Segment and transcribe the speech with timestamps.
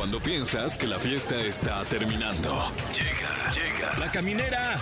[0.00, 2.72] Cuando piensas que la fiesta está terminando.
[2.90, 3.98] Llega, llega.
[3.98, 4.76] La caminera.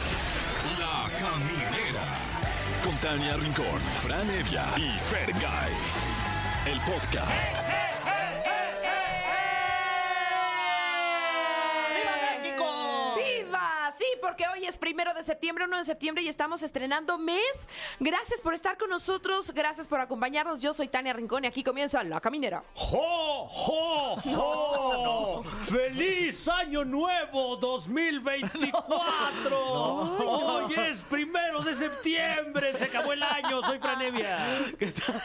[0.78, 2.04] La caminera.
[2.84, 5.72] Con Tania Rincón, Fran Evia y Fergay.
[6.66, 7.67] El podcast.
[14.38, 17.66] Porque hoy es primero de septiembre, 1 de septiembre y estamos estrenando mes.
[17.98, 20.62] Gracias por estar con nosotros, gracias por acompañarnos.
[20.62, 22.62] Yo soy Tania Rincón y aquí comienza La Caminera.
[22.74, 25.42] ¡Jo, jo, jo!
[25.68, 29.58] ¡Feliz Año Nuevo 2024!
[29.60, 34.38] Hoy es primero de septiembre, se acabó el año, soy Franevia.
[34.78, 35.20] ¿Qué tal?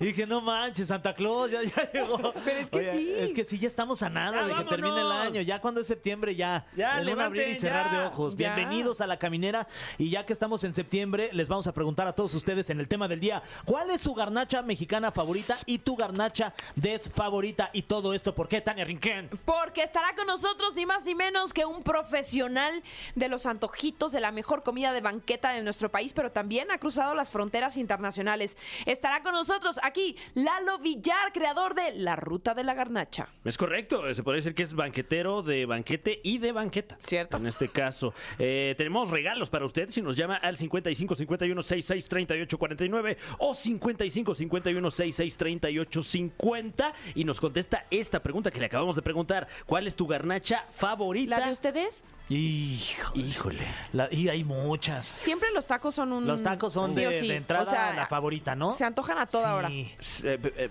[0.00, 2.32] Y dije, no manches, Santa Claus ya, ya llegó.
[2.44, 3.12] Pero es que sí.
[3.16, 4.70] Es que sí, ya estamos a nada Ya de que vámonos.
[4.70, 5.40] termine el año.
[5.42, 6.66] Ya cuando es septiembre, ya.
[6.74, 8.00] Ya, en un levanten, abrir y cerrar ya.
[8.00, 8.39] de ojos.
[8.40, 8.54] Ya.
[8.54, 9.68] Bienvenidos a La Caminera.
[9.98, 12.88] Y ya que estamos en septiembre, les vamos a preguntar a todos ustedes en el
[12.88, 17.70] tema del día, ¿cuál es su garnacha mexicana favorita y tu garnacha desfavorita?
[17.72, 19.28] Y todo esto, ¿por qué, Tania Rinquén?
[19.44, 22.82] Porque estará con nosotros ni más ni menos que un profesional
[23.14, 26.78] de los antojitos de la mejor comida de banqueta de nuestro país, pero también ha
[26.78, 28.56] cruzado las fronteras internacionales.
[28.86, 33.28] Estará con nosotros aquí Lalo Villar, creador de La Ruta de la Garnacha.
[33.44, 36.96] Es correcto, se puede decir que es banquetero de banquete y de banqueta.
[37.00, 37.36] Cierto.
[37.36, 42.08] En este caso, Eh, tenemos regalos para usted si nos llama al 55 51 66
[42.08, 48.66] 38 49 o 55 51 66 38 50 y nos contesta esta pregunta que le
[48.66, 49.48] acabamos de preguntar.
[49.66, 51.38] ¿Cuál es tu garnacha favorita?
[51.38, 52.04] ¿La de ustedes?
[52.30, 53.12] Hijo.
[53.18, 53.66] Híjole.
[53.92, 55.06] La- y hay muchas.
[55.06, 56.26] Siempre los tacos son un...
[56.26, 57.28] Los tacos son sí de, o sí.
[57.28, 58.72] de entrada O sea, la favorita, ¿no?
[58.72, 59.68] Se antojan a toda hora.
[59.68, 59.90] Sí.
[60.24, 60.70] Eh, eh,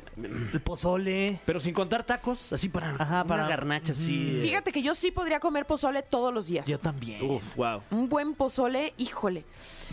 [0.54, 1.40] El pozole.
[1.46, 4.38] Pero sin contar tacos, así para, Ajá, una para- garnacha, así.
[4.38, 4.42] eh.
[4.42, 6.66] Fíjate que yo sí podría comer pozole todos los días.
[6.66, 7.22] Yo también.
[7.30, 7.82] Uf, wow.
[7.92, 9.44] Un buen pozole, híjole.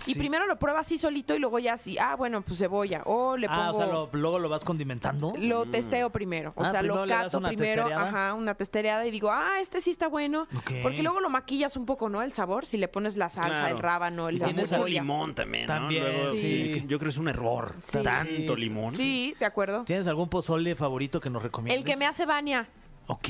[0.00, 0.14] Y Sí.
[0.18, 3.02] primero lo prueba así solito y luego ya así, ah, bueno, pues cebolla.
[3.04, 3.60] O le pongo...
[3.60, 5.32] Ah, o sea, lo- luego lo vas condimentando.
[5.38, 6.52] Lo testeo primero.
[6.56, 8.08] O Ah, sea, primero lo le das cato una primero, testereada.
[8.08, 10.46] ajá, una testereada y digo, ah, este sí está bueno.
[10.56, 10.72] Ok.
[10.82, 12.22] Porque luego lo maquillas un poco, ¿no?
[12.22, 13.76] El sabor, si le pones la salsa, Claro.
[13.76, 15.00] el rábano, el Y la cebolla.
[15.00, 15.74] limón también, ¿no?
[15.74, 16.82] También, Luego, sí.
[16.86, 17.74] Yo creo que es un error.
[17.80, 17.98] Sí.
[18.02, 18.60] Tanto Sí.
[18.60, 18.96] limón.
[18.96, 19.84] Sí, de acuerdo.
[19.84, 21.78] ¿Tienes algún pozole favorito que nos recomiendes?
[21.78, 22.68] El que me hace Vania.
[23.08, 23.28] Ok.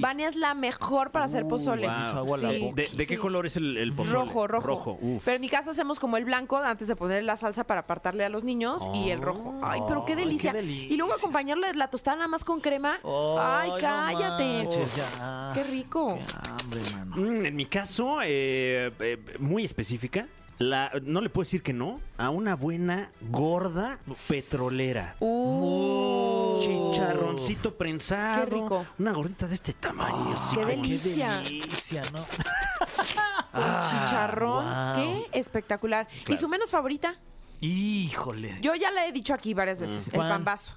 [0.00, 1.82] Vania es la mejor para hacer pozole.
[1.82, 2.74] hizo agua la Sí, boca.
[2.82, 3.20] ¿De, de qué sí.
[3.20, 4.18] color es el, el pozole?
[4.18, 4.66] Rojo, rojo.
[4.66, 5.24] Rojo, uf.
[5.24, 8.24] Pero en mi casa hacemos como el blanco antes de poner la salsa para apartarle
[8.24, 9.54] a los niños y el rojo.
[9.62, 10.60] Ay, pero qué Ay, qué delicia.
[10.60, 12.98] Y luego acompañarlo de la tostada nada más con crema.
[13.04, 14.44] Ay, no cállate.
[14.64, 15.52] manches, ya.
[15.54, 16.18] Qué rico.
[16.18, 17.16] Qué hambre, mano.
[17.16, 20.26] Mm, en mi caso, eh, eh, muy específica,
[20.62, 25.16] la, no le puedo decir que no, a una buena gorda petrolera.
[25.20, 26.58] Uh.
[26.60, 28.44] Chicharroncito prensado.
[28.44, 28.86] Qué rico.
[28.98, 30.32] Una gordita de este tamaño.
[30.32, 31.42] así qué delicia.
[31.42, 32.24] Qué delicia, ¿no?
[33.52, 34.64] Con chicharrón.
[34.64, 34.94] wow.
[34.94, 36.08] Qué espectacular.
[36.28, 37.16] ¿Y su menos favorita?
[37.60, 38.58] Híjole.
[38.60, 40.74] Yo ya le he dicho aquí varias veces, el pambazo.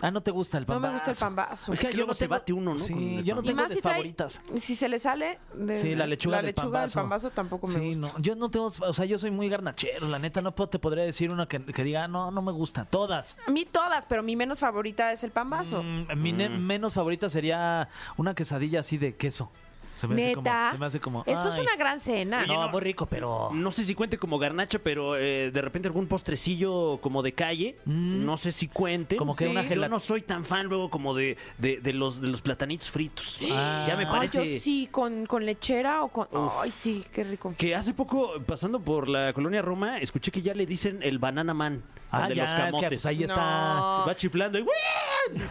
[0.00, 0.92] Ah, ¿no te gusta el No pambazo?
[0.92, 1.72] me gusta el pambazo.
[1.72, 2.78] Es que luego se bate uno, ¿no?
[2.78, 3.40] Sí, con el yo no.
[3.42, 4.40] Y tengo más si trae- favoritas.
[4.60, 6.98] Si se le sale de- Sí, la lechuga, la del, lechuga pambazo.
[6.98, 8.06] del pambazo tampoco me Sí, gusta.
[8.06, 10.78] no, yo no tengo, o sea, yo soy muy garnachero, la neta, no puedo- te
[10.78, 13.38] podría decir una que, que diga, no, no me gusta, todas.
[13.46, 15.82] A mí todas, pero mi menos favorita es el pambazo.
[15.82, 19.50] Mm, mi ne- menos favorita sería una quesadilla así de queso.
[19.98, 20.72] Se me hace como- Neta.
[20.72, 21.60] se me hace como, Esto es ay.
[21.60, 22.46] una gran cena.
[22.46, 22.68] No, no.
[22.68, 23.50] muy rico, pero...
[23.52, 27.76] No sé si cuente como garnacha, pero eh, de repente algún postrecillo como de calle,
[27.84, 29.16] no sé si cuente.
[29.16, 29.50] Como que Sí.
[29.50, 29.88] una Yo gelatina.
[29.96, 33.38] no soy tan fan luego como de, de, de los, de los platanitos fritos.
[33.50, 33.84] Ah.
[33.88, 34.54] ya me Ay, parece...
[34.54, 36.28] yo sí, con, con lechera o con...
[36.60, 37.54] Ay, sí, qué rico.
[37.58, 41.54] Que hace poco, pasando por la colonia Roma, escuché que ya le dicen el banana
[41.54, 41.82] man.
[42.10, 42.88] Ah, de ya, los es que camotes.
[42.88, 43.74] pues ahí está...
[43.74, 44.04] No.
[44.08, 44.62] Va chiflando y.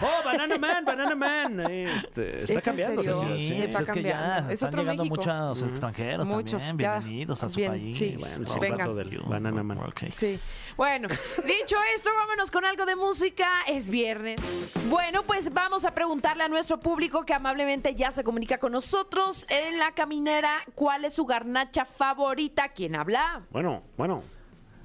[0.02, 1.60] ¡Oh, banana man, banana man!
[1.70, 3.36] Este, está en cambiando esa ciudad.
[3.36, 3.62] Sí, sí.
[3.62, 4.48] está es que ya cambiando.
[4.50, 5.16] Es están otro llegando México.
[5.18, 6.90] muchos extranjeros Muchos, también.
[6.90, 7.00] ya.
[7.00, 7.98] Bienvenidos a su Bien, país.
[7.98, 8.16] sí.
[8.20, 8.88] Bueno, Sí, sí, venga.
[8.88, 9.78] del banana man.
[9.80, 10.02] Ok.
[10.12, 10.40] Sí.
[10.76, 11.08] Bueno,
[11.46, 13.48] dicho esto, vámonos con algo de música.
[13.68, 14.42] Es viernes.
[14.90, 19.46] Bueno, pues vamos a preguntarle a nuestro público que amablemente ya se comunica con nosotros
[19.50, 22.70] en la caminera cuál es su garnacha favorita.
[22.70, 23.44] ¿Quién habla?
[23.52, 24.24] Bueno, bueno,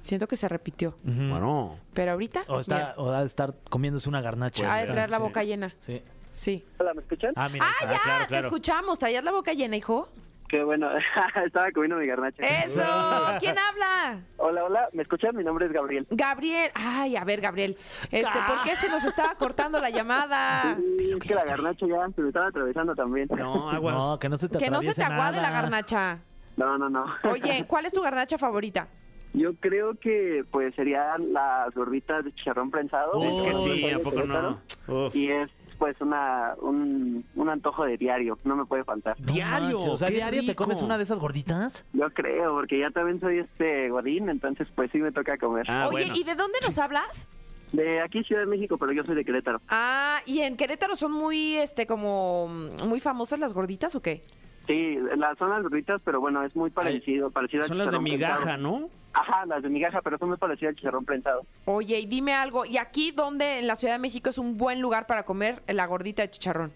[0.03, 0.97] Siento que se repitió.
[1.01, 1.77] bueno.
[1.93, 2.43] Pero ahorita.
[2.47, 4.71] O, está, mira, o ha de estar comiéndose una garnacha.
[4.71, 5.23] ha de traer la sí.
[5.23, 5.73] boca llena.
[5.79, 6.03] Sí.
[6.33, 6.65] Sí.
[6.77, 7.31] Hola, ¿me escuchan?
[7.37, 7.65] Ah, mira.
[7.65, 8.99] Ah, ya, claro, te escuchamos.
[8.99, 10.09] ¿Traías la boca llena, hijo?
[10.49, 10.89] Qué bueno,
[11.45, 12.43] estaba comiendo mi garnacha.
[12.43, 12.81] ¡Eso!
[13.39, 14.19] ¿Quién habla?
[14.35, 15.37] Hola, hola, ¿me escuchan?
[15.37, 16.05] Mi nombre es Gabriel.
[16.09, 16.69] Gabriel.
[16.75, 17.77] Ay, a ver, Gabriel.
[18.11, 20.75] Este, ¿Por qué se nos estaba cortando la llamada?
[20.97, 23.29] Sí, es que la garnacha ya se me estaba atravesando también.
[23.31, 23.95] No, aguas.
[23.95, 25.61] No, que no se te Que no se te aguade la nada.
[25.61, 26.19] garnacha.
[26.57, 27.05] No, no, no.
[27.31, 28.89] Oye, ¿cuál es tu garnacha favorita?
[29.33, 33.21] Yo creo que pues serían las gorditas de chicharrón prensado.
[33.23, 34.59] es que sí, ¿a poco no?
[34.87, 35.15] Uf.
[35.15, 35.49] Y es
[35.79, 39.17] pues una un, un antojo de diario, no me puede faltar.
[39.17, 41.83] Diario, O sea, diario te comes una de esas gorditas.
[41.93, 45.65] Yo creo, porque ya también soy este godín, entonces pues sí me toca comer.
[45.67, 46.13] Ah, Oye, bueno.
[46.15, 47.27] ¿y de dónde nos hablas?
[47.73, 49.59] De aquí, Ciudad de México, pero yo soy de Querétaro.
[49.67, 54.21] Ah, ¿y en Querétaro son muy, este, como, muy famosas las gorditas o qué?
[54.67, 57.99] Sí, las son las gorditas, pero bueno, es muy parecido, parecido al Son las de
[57.99, 58.57] migaja.
[58.57, 58.89] ¿no?
[59.13, 61.45] Ajá, las de migaja, pero son muy parecidas al chicharrón prensado.
[61.65, 64.81] Oye, y dime algo, ¿y aquí dónde en la Ciudad de México es un buen
[64.81, 66.71] lugar para comer la gordita de chicharrón?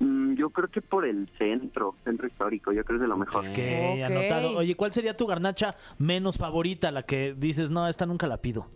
[0.00, 3.16] Mm, yo creo que por el centro, centro histórico, yo creo que es de lo
[3.16, 3.44] mejor.
[3.46, 3.50] Ok.
[3.50, 4.02] Ok, Ok.
[4.04, 4.56] anotado.
[4.58, 6.90] Oye, ¿cuál sería tu garnacha menos favorita?
[6.90, 8.66] La que dices, no, esta nunca la pido.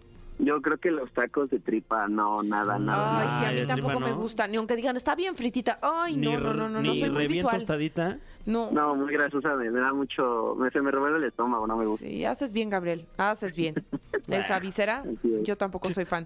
[0.42, 3.20] Yo creo que los tacos de tripa, no, nada, nada.
[3.20, 3.38] Ay, nada.
[3.40, 4.16] sí, a mí el tampoco me no.
[4.16, 5.78] gusta, ni aunque digan, está bien fritita.
[5.82, 7.56] Ay, no, Ni no, no, no, soy muy re bien visual.
[7.58, 8.19] tostadita.
[8.46, 8.70] No.
[8.70, 11.84] No, muy grasosa, me, me da mucho, me, se me revuelve el estómago, no me
[11.84, 12.06] gusta.
[12.06, 13.06] Sí, haces bien, Gabriel.
[13.19, 13.75] Haces bien.
[14.28, 15.02] Esa visera,
[15.42, 16.25] yo tampoco soy fan.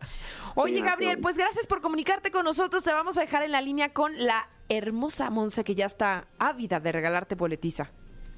[0.55, 2.85] Oye, Gabriel, pues gracias por comunicarte con nosotros.
[2.85, 6.79] Te vamos a dejar en la línea con la hermosa Monza que ya está ávida
[6.81, 7.91] de regalarte boletiza.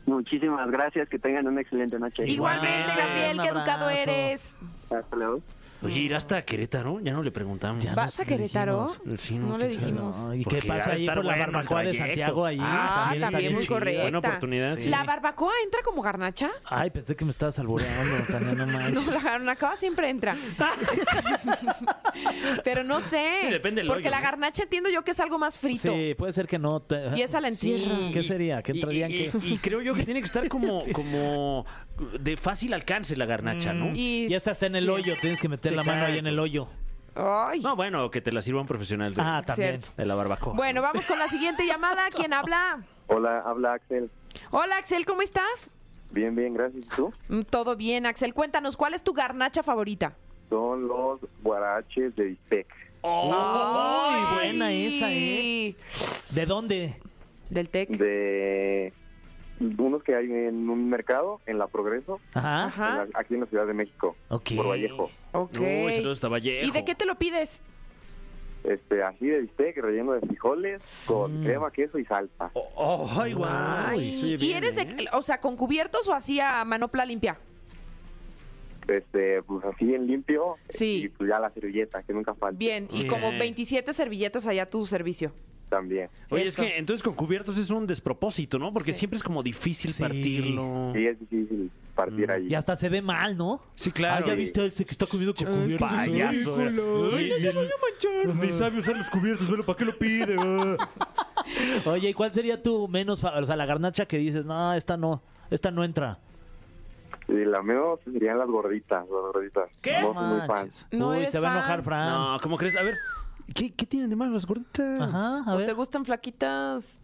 [0.06, 2.26] Muchísimas gracias, que tengan una excelente noche.
[2.28, 4.56] Igualmente, Gabriel, qué educado eres.
[4.88, 5.40] Hasta luego.
[5.82, 7.82] Oye, ir hasta Querétaro, ya no le preguntamos.
[7.84, 8.86] Ya ¿Vas no a Querétaro?
[8.86, 9.20] dijimos.
[9.20, 10.16] Sí, No le dijimos.
[10.16, 11.94] No, ¿Y Porque qué pasa ahí por la bueno barbacoa de.
[11.94, 12.58] Santiago ahí?
[12.60, 14.02] Ah, también muy correcta.
[14.02, 14.74] Buena oportunidad.
[14.78, 14.88] Sí.
[14.88, 16.50] ¿La barbacoa entra como garnacha?
[16.64, 19.14] Ay, pensé que me estabas albureando, Tania, no No, manches.
[19.14, 20.36] la garnaca siempre entra.
[22.64, 23.38] Pero no sé.
[23.40, 24.24] Sí, depende del Porque hoyo, la ¿no?
[24.24, 25.92] garnacha entiendo yo que es algo más frito.
[25.92, 26.80] Sí, puede ser que no.
[26.80, 28.12] te- Y esa la entierran.
[28.12, 28.62] ¿Qué sería?
[28.62, 29.30] ¿Qué entrarían y, qué?
[29.42, 31.64] y- y creo yo que tiene que estar como, como
[32.20, 33.94] de fácil alcance la garnacha, ¿no?
[33.94, 34.90] Y Y esta está en el sí.
[34.90, 36.68] hoyo, tienes que meter la mano ahí en el hoyo.
[37.14, 37.60] Ay.
[37.60, 39.80] No, bueno, que te la sirva un profesional de, Ah, también.
[39.80, 39.88] Cierto.
[39.96, 40.52] de la barbacoa.
[40.54, 42.08] Bueno, vamos con la siguiente llamada.
[42.14, 42.82] ¿Quién habla?
[43.06, 44.10] Hola, habla Axel.
[44.50, 45.70] Hola, Axel, ¿cómo estás?
[46.10, 46.84] Bien, bien, gracias.
[46.84, 47.10] ¿Y tú?
[47.28, 48.34] Mm, Todo bien, Axel.
[48.34, 50.14] Cuéntanos, ¿cuál es tu garnacha favorita?
[50.48, 52.66] Son los guaraches de bistec.
[53.02, 54.86] ¡Ay, buena Ay.
[54.86, 55.74] esa, eh!
[56.30, 56.96] ¿De dónde?
[57.50, 57.90] Del TEC.
[57.90, 58.92] De
[59.78, 62.64] unos que hay en un mercado, en La Progreso, Ajá.
[62.66, 62.88] Ajá.
[62.90, 64.50] en la- aquí en la Ciudad de México, Ok.
[64.56, 65.10] por Vallejo.
[65.32, 65.58] Ok.
[65.60, 66.66] Uy, saludos hasta Vallejo.
[66.66, 67.60] ¿Y de qué te lo pides?
[68.64, 71.44] Este, así de bistec, relleno de frijoles, con Mm.
[71.44, 72.50] crema, queso y salsa.
[72.54, 73.50] Oh, ay, guau.
[73.88, 75.06] Ay, Sí, ¿Y bien, eres de, ¿eh?
[75.12, 77.38] o sea, con cubiertos o así a manopla limpia?
[78.88, 80.56] Este, pues así en limpio.
[80.68, 81.02] Sí.
[81.04, 82.56] Y pues ya la servilleta, que nunca falta.
[82.58, 85.32] Bien, y como 27 servilletas allá a tu servicio.
[85.68, 86.08] También.
[86.30, 86.62] Oye, Eso.
[86.62, 88.72] es que entonces con cubiertos es un despropósito, ¿no?
[88.72, 89.00] Porque Sí.
[89.00, 90.00] siempre es como difícil Sí.
[90.00, 90.92] partirlo.
[90.94, 92.46] Sí, es difícil partir ahí.
[92.48, 93.60] Y hasta se ve mal, ¿no?
[93.74, 94.24] Sí, claro.
[94.24, 95.88] Ah, ya viste ese que está comiendo con cubiertos.
[95.92, 96.56] Payaso.
[97.16, 97.32] Ay,
[98.26, 100.36] Ni, ni- ni sabe usar los cubiertos, pero ¿para qué lo pide?
[100.38, 100.76] ah?
[101.86, 104.96] Oye, ¿y cuál sería tu menos, fa- o sea, la garnacha que dices, no, esta
[104.96, 106.18] no, esta no entra?
[107.28, 109.68] Y la menos serían las gorditas, las gorditas.
[109.82, 110.00] ¿Qué?
[110.00, 110.48] No soy muy fan.
[110.48, 110.86] manches.
[110.92, 111.58] No Uy, eres se va a fan.
[111.58, 112.08] enojar Fran.
[112.10, 112.76] No, ¿cómo crees?
[112.76, 112.96] A ver,
[113.54, 115.00] ¿qué, qué tienen de malo las gorditas?
[115.00, 117.00] Ajá, a ¿O te gustan flaquitas?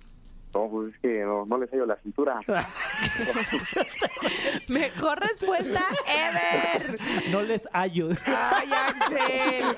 [0.54, 2.38] No, pues es que no, no les hallo la cintura.
[4.68, 6.98] Mejor respuesta ever.
[7.30, 8.08] No les hallo.
[8.26, 9.76] Ay, Axel.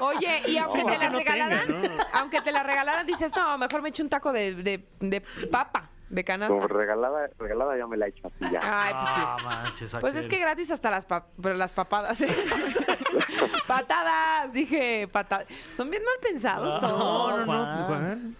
[0.00, 1.94] Oye, y aunque No, te la no regalaran, tenga, ¿no?
[2.14, 5.20] aunque te la regalaran, dices, no, mejor me echo un taco de, de, de
[5.50, 6.54] papa, de canasta.
[6.54, 8.60] Como regalada, regalada ya me la he hecho así ya.
[8.62, 9.20] Ay, pues sí.
[9.24, 12.20] Ah, manches, Pues es que gratis hasta las, pa- pero las papadas.
[12.20, 12.28] ¿eh?
[13.66, 15.46] patadas, dije, patadas.
[15.74, 16.98] Son bien mal pensados todos.
[16.98, 18.36] No, no, no, Juan.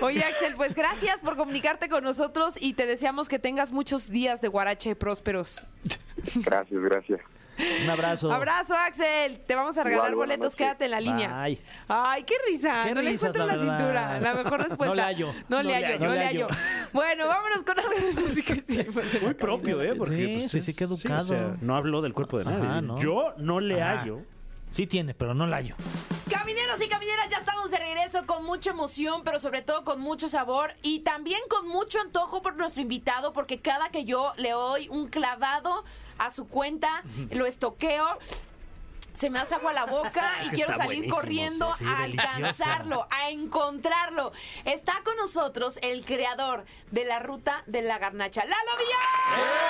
[0.00, 4.40] Oye, Axel, pues gracias por comunicarte con nosotros y te deseamos que tengas muchos días
[4.40, 5.66] de guarache prósperos.
[6.36, 7.20] Gracias, gracias.
[7.84, 8.32] Un abrazo.
[8.32, 9.40] Abrazo, Axel.
[9.40, 10.52] Te vamos a regalar Igual, buenas boletos.
[10.52, 10.56] noches.
[10.56, 11.42] Quédate en la línea.
[11.42, 11.60] Bye.
[11.88, 12.82] Ay, qué risa.
[12.84, 14.20] Qué no le risas, encuentro la la, cintura.
[14.20, 14.86] La mejor respuesta.
[14.86, 15.34] No le hallo.
[15.48, 16.46] No, le hallo, no le hallo.
[16.92, 18.54] Bueno, vámonos con algo de música.
[18.66, 19.94] Sí, pues, Muy propio, ¿eh?
[19.96, 21.22] Porque, Sí, pues, sí, qué educado.
[21.22, 22.64] o sea, no habló del cuerpo de nadie.
[22.66, 22.98] Ajá, ¿no?
[22.98, 24.00] Yo no le Ajá.
[24.00, 24.20] hallo.
[24.74, 25.76] Sí tiene, pero no la hallo.
[26.28, 30.26] Camineros y camineras, ya estamos de regreso con mucha emoción, pero sobre todo con mucho
[30.26, 34.88] sabor y también con mucho antojo por nuestro invitado, porque cada que yo le doy
[34.88, 35.84] un clavado
[36.18, 38.18] a su cuenta, lo estoqueo.
[39.14, 43.30] Se me hace agua la boca y quiero Está salir corriendo sí, a alcanzarlo, a
[43.30, 44.32] encontrarlo.
[44.64, 49.64] Está con nosotros el creador de la ruta de la garnacha, Lalo Villar.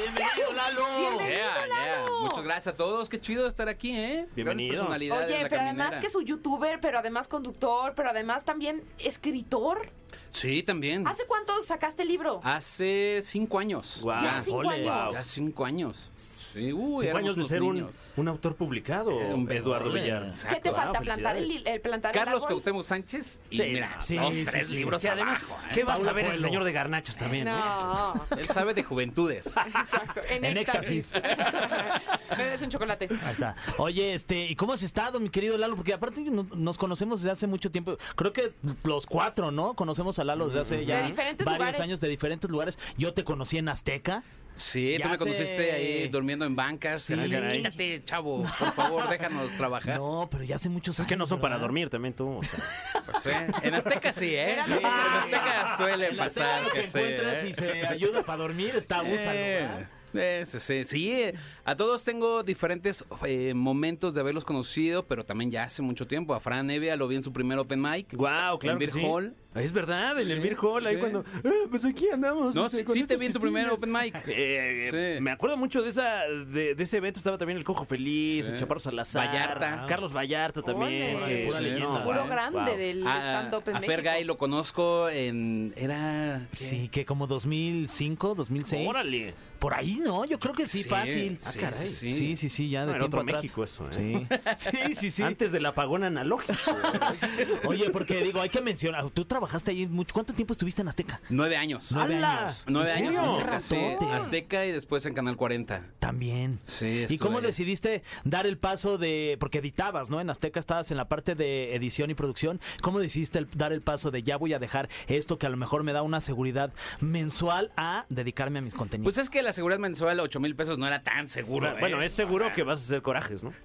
[0.00, 0.86] Bienvenido, Lalo.
[0.86, 1.66] Bienvenido, Yeah, yeah.
[1.66, 2.20] Lalo.
[2.22, 3.08] Muchas gracias a todos.
[3.08, 4.26] Qué chido estar aquí, ¿eh?
[4.34, 4.88] Bienvenido.
[4.88, 9.90] Oye, pero además que es un youtuber, pero además conductor, pero además también escritor.
[10.30, 11.06] Sí, también.
[11.06, 12.40] ¿Hace cuánto sacaste el libro?
[12.42, 14.00] Hace cinco años.
[14.02, 14.20] Guau.
[14.20, 14.88] Ya cinco Ole.
[14.90, 15.14] años.
[15.14, 16.10] Ya cinco años.
[16.54, 20.22] Sí, uy, Cinco éramos años de ser un, un autor publicado, Eh, un Eduardo bestseller.
[20.24, 20.48] Villar.
[20.54, 21.00] ¿Qué te Wow, falta?
[21.00, 22.48] ¿Plantar el, el plantar el Carlos árbol?
[22.48, 24.76] Cuauhtémoc Sánchez y Sí, mira, sí, dos, sí, tres sí.
[24.76, 25.60] libros Que además, abajo.
[25.66, 25.70] ¿eh?
[25.74, 27.48] ¿qué vas a ver el señor de garnachas también?
[27.48, 27.50] eh?
[27.50, 29.46] No, Él sabe de juventudes.
[29.80, 30.20] exacto.
[30.28, 31.12] En, En éxtasis.
[32.36, 33.08] Me des un chocolate.
[33.22, 33.56] Ahí está.
[33.78, 35.76] Oye, este, ¿y cómo has estado, mi querido Lalo?
[35.76, 37.96] Porque aparte no- nos conocemos desde hace mucho tiempo.
[38.16, 38.52] Creo que
[38.84, 39.74] los cuatro, ¿no?
[39.74, 41.80] Conocemos a Lalo desde hace ya De varios lugares.
[41.80, 42.78] años de diferentes lugares.
[42.96, 44.22] Yo te conocí en Azteca.
[44.56, 45.24] Sí, Ya tú me sé.
[45.24, 47.02] conociste ahí durmiendo en bancas.
[47.02, 47.14] Sí.
[47.14, 49.98] Quítate, chavo, por favor, déjanos trabajar.
[49.98, 51.62] No, pero ya hace muchos Es que no años, son para ¿verdad?
[51.66, 52.28] dormir también tú.
[52.38, 52.60] o sea.
[53.06, 54.52] Pues, eh, En Azteca sí, ¿eh?
[54.52, 57.48] Era Sí, en Azteca suele En pasar tele que que encuentras ¿eh?
[57.48, 59.88] y se ayuda para dormir, está abusando, ¿verdad?
[60.14, 65.24] Eh, sí, sí, sí, eh, a todos tengo diferentes eh, momentos de haberlos conocido, pero
[65.24, 66.34] también ya hace mucho tiempo.
[66.34, 68.14] A Fran Evia lo vi en su primer open mic.
[68.14, 69.02] Guau, claro En Beer sí.
[69.04, 69.34] Hall.
[69.54, 72.56] Es verdad, en el Beer Hall, ahí cuando, "Ah, pues aquí andamos.
[72.56, 73.78] No, este, sí, con sí te vi en tu primer chiquillos".
[73.78, 74.24] open mic.
[74.28, 75.22] Eh, Sí.
[75.22, 78.52] Me acuerdo mucho de esa de, de ese evento, estaba también el Cojo Feliz, Sí.
[78.52, 79.86] el Chaparro Salazar, Vallarta.
[79.88, 81.16] Carlos Vallarta también.
[81.18, 81.34] Órale.
[81.34, 82.28] que- Pura sí, leyenda, no, Puro wow.
[82.30, 83.92] grande del stand-up en a México.
[83.92, 85.72] Fergay lo conozco en...
[85.76, 86.46] Era...
[86.50, 86.56] ¿qué?
[86.56, 88.88] Sí, que como 2005, 2006.
[88.88, 89.34] Órale.
[89.64, 90.26] Por ahí, ¿no?
[90.26, 91.38] Yo creo que sí, Sí, fácil.
[91.40, 91.78] sí, Ah, caray.
[91.88, 92.36] Sí, sí.
[92.36, 93.42] sí, sí, ya de No, era tiempo otro atrás.
[93.42, 94.26] México eso, ¿eh?
[94.58, 94.70] Sí.
[94.70, 95.22] sí, sí, sí.
[95.22, 96.52] Antes del apagón analógico.
[97.66, 100.12] Oye, porque digo, hay que mencionar, tú trabajaste ahí mucho.
[100.12, 101.22] ¿Cuánto tiempo estuviste en Azteca?
[101.30, 101.92] Nueve años.
[101.92, 102.40] Nueve ¡Hala!
[102.40, 102.64] años.
[102.68, 103.48] Nueve ¿En años en?
[103.48, 104.16] Azteca.
[104.18, 105.82] Azteca y después en Canal 40.
[105.98, 106.58] También.
[106.64, 107.44] Sí, ¿Y cómo ahí.
[107.44, 110.20] decidiste dar el paso de, porque editabas, ¿no?
[110.20, 112.60] En Azteca estabas en la parte de edición y producción.
[112.82, 115.56] ¿Cómo decidiste el- dar el paso de ya voy a dejar esto que a lo
[115.56, 119.14] mejor me da una seguridad mensual a dedicarme a mis contenidos?
[119.14, 121.70] Pues es que la seguridad mensual, 8 mil pesos, no era tan seguro.
[121.70, 121.76] ¿eh?
[121.80, 123.52] bueno, es seguro que vas a hacer corajes, ¿no?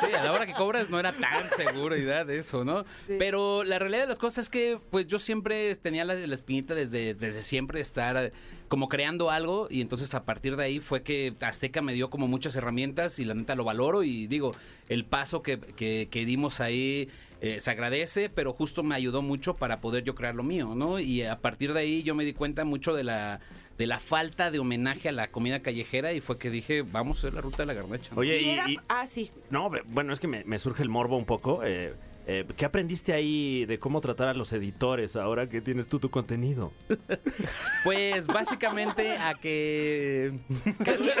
[0.00, 2.84] Sí, a la hora que cobras no era tan seguridad eso, ¿no?
[3.18, 6.74] Pero la realidad de las cosas es que pues yo siempre tenía la, la espinita
[6.74, 8.32] desde, desde siempre de estar eh,
[8.68, 12.28] como creando algo y entonces a partir de ahí fue que Azteca me dio como
[12.28, 14.54] muchas herramientas y la neta lo valoro y digo,
[14.88, 17.08] el paso que, que- que dimos ahí
[17.42, 21.00] eh, se agradece, pero justo me ayudó mucho para poder yo crear lo mío, ¿no?
[21.00, 23.40] Y a partir de ahí yo me di cuenta mucho de la
[23.80, 27.20] de la falta de homenaje a la comida callejera y fue que dije, vamos a
[27.20, 28.12] hacer la ruta de la garnacha.
[28.14, 29.30] Oye, Y y, era- y- Ah, sí.
[29.48, 31.62] no, bueno, es que me, me surge el morbo un poco.
[31.64, 31.94] eh,
[32.26, 36.10] eh, ¿Qué aprendiste ahí de cómo tratar a los editores ahora que tienes tú tu
[36.10, 36.72] contenido?
[37.84, 40.38] Pues básicamente a que
[40.84, 41.14] También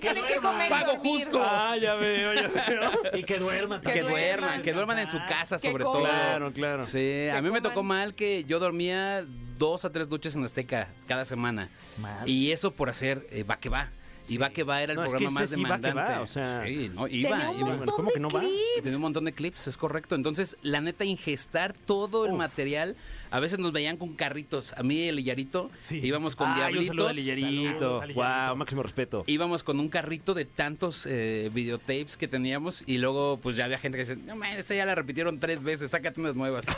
[0.00, 1.12] tiene que comer y Pago dormir.
[1.24, 1.42] justo.
[1.44, 2.90] Ah, ya veo, ya veo.
[3.14, 3.80] y que duerman.
[3.80, 6.02] que, Que duerman, que duerman en su casa que sobre coman.
[6.02, 6.10] todo.
[6.10, 6.84] Claro, claro.
[6.84, 7.62] Sí, a mí me coman.
[7.62, 9.24] tocó mal que yo dormía
[9.58, 11.68] dos a tres duchas en Azteca cada semana.
[11.98, 12.28] Mal.
[12.28, 13.90] Y eso por hacer eh, va que va.
[14.40, 16.14] Va que va era el No, es que programa más sí va que demandante.
[16.14, 16.66] va, o sea.
[16.66, 17.68] sí, no, iba, Tenía un iba.
[17.76, 18.40] montón ¿Cómo de que no va?
[18.40, 18.82] clips.
[18.82, 20.14] Tenía un montón de clips, es correcto.
[20.14, 22.96] Entonces, la neta, ingestar todo el material.
[23.30, 24.72] A veces nos veían con carritos.
[24.74, 26.36] A mí, el Lillarito, Sí, sí, íbamos sí.
[26.38, 26.86] con Ah, diablitos.
[26.88, 27.78] saludo a Lillerito.
[27.78, 28.46] Saludos a Lillerito.
[28.46, 29.24] Wow, máximo respeto.
[29.26, 33.78] íbamos con un carrito de tantos eh, videotapes que teníamos y luego pues ya había
[33.78, 36.64] gente que decía, no man, esa ya la repitieron tres veces, sácate unas nuevas.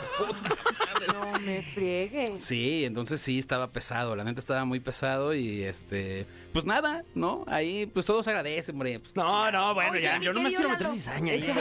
[1.07, 2.39] No me friegues.
[2.43, 6.25] sí, entonces sí estaba pesado, la neta estaba muy pesado y este,
[6.57, 7.43] pues nada, ¿no?
[7.45, 8.99] Ahí pues todo se agradece, hombre.
[8.99, 11.43] pues, No, no, bueno, Oye, ya, yo no me quiero meter cizaña ahí.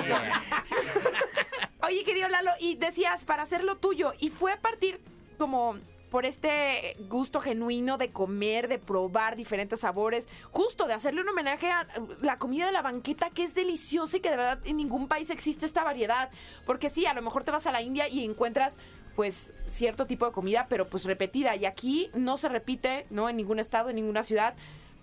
[1.87, 4.99] Oye, querido Lalo, y decías para hacer lo tuyo, y fue a partir
[5.37, 5.77] como
[6.11, 11.71] por este gusto genuino de comer, de probar diferentes sabores, justo de hacerle un homenaje
[11.71, 11.87] a
[12.23, 15.29] la comida de la banqueta que es deliciosa y que de verdad en ningún país
[15.29, 16.31] existe esta variedad.
[16.65, 18.79] Porque sí, a lo mejor te vas a la India y encuentras
[19.15, 21.57] pues cierto tipo de comida, pero pues repetida.
[21.57, 23.29] Y aquí no se repite, ¿no?
[23.29, 24.55] En ningún estado, en ninguna ciudad.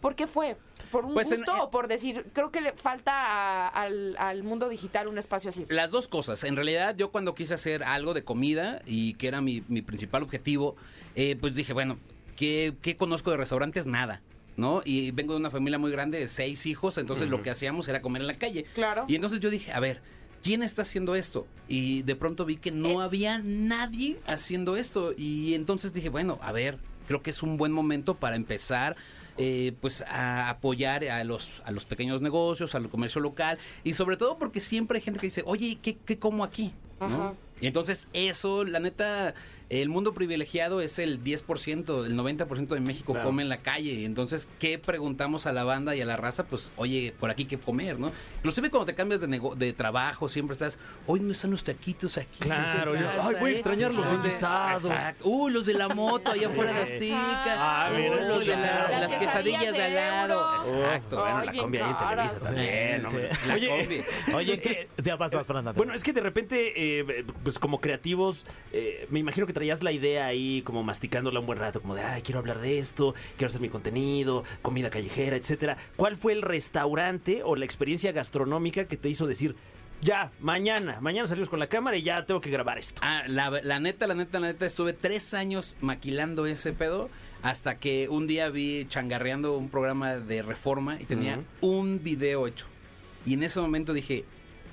[0.04, 0.58] ¿Por qué fue?
[0.92, 4.44] ¿Por un Pues en- gusto o por decir, creo que le falta a- al, al
[4.44, 5.66] mundo digital un espacio así?
[5.70, 6.44] Las dos cosas.
[6.44, 10.22] En realidad, yo cuando quise hacer algo de comida y que era mi, mi principal
[10.24, 10.76] objetivo,
[11.16, 11.98] eh, pues dije, bueno,
[12.36, 13.86] ¿qué, qué conozco de restaurantes?
[13.86, 14.22] Nada.
[14.58, 14.82] ¿No?
[14.84, 18.02] Y vengo de una familia muy grande de seis hijos, entonces lo que hacíamos era
[18.02, 18.66] comer en la calle.
[18.76, 19.06] Claro.
[19.08, 20.02] Y entonces yo dije, a ver,
[20.44, 21.48] ¿quién está haciendo esto?
[21.70, 25.14] Y de pronto vi que no había nadie haciendo esto.
[25.18, 28.96] Y entonces dije, bueno, a ver, creo que es un buen momento para empezar.
[29.38, 34.18] Eh, pues a apoyar a los, a los pequeños negocios, al comercio local y sobre
[34.18, 36.72] todo porque siempre hay gente que dice, oye, ¿qué, qué como aquí?
[37.60, 39.34] Y entonces eso, la neta,
[39.82, 43.28] el mundo privilegiado es el 10%, el 90% de México Claro.
[43.30, 44.06] come en la calle.
[44.06, 46.46] Entonces, ¿qué preguntamos a la banda y a la raza?
[46.46, 48.12] Pues, oye, por aquí qué comer, ¿no?
[48.38, 50.78] Inclusive cuando te cambias de, nego- de trabajo, siempre estás,
[51.08, 52.40] hoy no están los taquitos aquí.
[52.40, 54.88] Claro, yo, ay, voy a extrañar los Uy, de guisado.
[54.90, 55.30] Exacto.
[55.30, 57.56] Uy, los de la moto allá afuera de Azteca.
[57.58, 60.56] Ah, Uy, mira, los de la- las, Las quesadillas de al lado.
[60.56, 61.18] Exacto.
[61.20, 61.98] Bueno, Ay, la combi ahí en.
[62.10, 63.04] Televisa también.
[63.48, 64.34] La Oye, combi.
[64.36, 64.90] Oye, ¿qué?
[65.02, 65.48] Ya vas, vas.
[65.76, 69.94] Bueno, es que de repente, eh, pues como creativos, eh, me imagino que traías la
[69.94, 73.48] idea ahí como masticándola un buen rato, como de, ay, quiero hablar de esto, quiero
[73.48, 75.78] hacer mi contenido, comida callejera, etcétera.
[75.96, 79.56] ¿Cuál fue el restaurante o la experiencia gastronómica que te hizo decir,
[80.02, 83.00] ya, mañana, mañana salimos con la cámara y ya tengo que grabar esto?
[83.06, 87.10] Ah, la, la neta, la neta, la neta, estuve tres años maquilando ese pedo
[87.42, 92.66] hasta que un día vi changarreando un programa de reforma y tenía un video hecho.
[93.26, 94.26] Y en ese momento dije,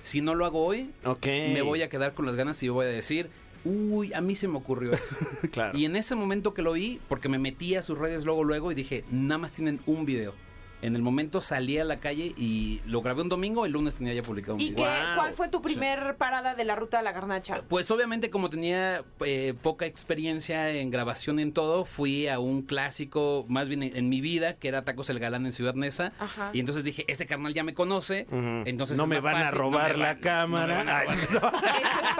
[0.02, 1.26] si no lo hago hoy, Ok.
[1.26, 3.30] me voy a quedar con las ganas y voy a decir,
[3.64, 5.16] uy, a mí se me ocurrió eso.
[5.50, 5.76] Claro.
[5.76, 8.70] Y en ese momento que lo vi, porque me metí a sus redes luego, luego
[8.70, 10.34] y dije, nada más tienen un video.
[10.82, 14.14] En el momento salí a la calle y lo grabé un domingo, el lunes tenía
[14.14, 14.76] ya publicado un ¿Y video.
[14.87, 15.14] qué, Wow.
[15.16, 17.62] cuál fue tu primer parada de la ruta de la garnacha?
[17.68, 23.44] Pues obviamente como tenía eh, poca experiencia en grabación en todo, fui a un clásico,
[23.49, 26.12] más bien en, en mi vida, que era Tacos el Galán en Ciudad Neza.
[26.18, 26.50] Ajá.
[26.54, 28.26] Y entonces dije, este carnal ya me conoce,
[28.64, 30.78] entonces no es me van a robar no me la cámara.
[30.78, 31.54] no me van a Ay, robar.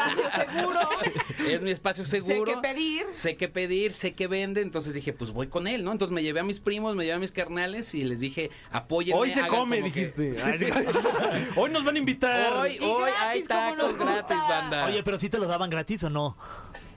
[0.01, 0.81] Es espacio seguro.
[1.51, 2.53] Es mi espacio seguro.
[2.53, 3.07] Sé qué pedir.
[3.13, 4.61] Sé qué pedir, sé qué vende.
[4.61, 5.93] Entonces dije, pues voy con él, ¿no?
[5.93, 9.19] Entonces me llevé a mis primos, me llevé a mis carnales y les dije, apóyenme.
[9.21, 10.33] Hoy se come, que- dijiste.
[11.57, 12.53] Hoy nos van a invitar.
[12.55, 14.87] Hoy, Y hoy hay gratis, nos tacos gratis, banda.
[14.87, 16.37] Oye, pero sí te lo daban gratis o no?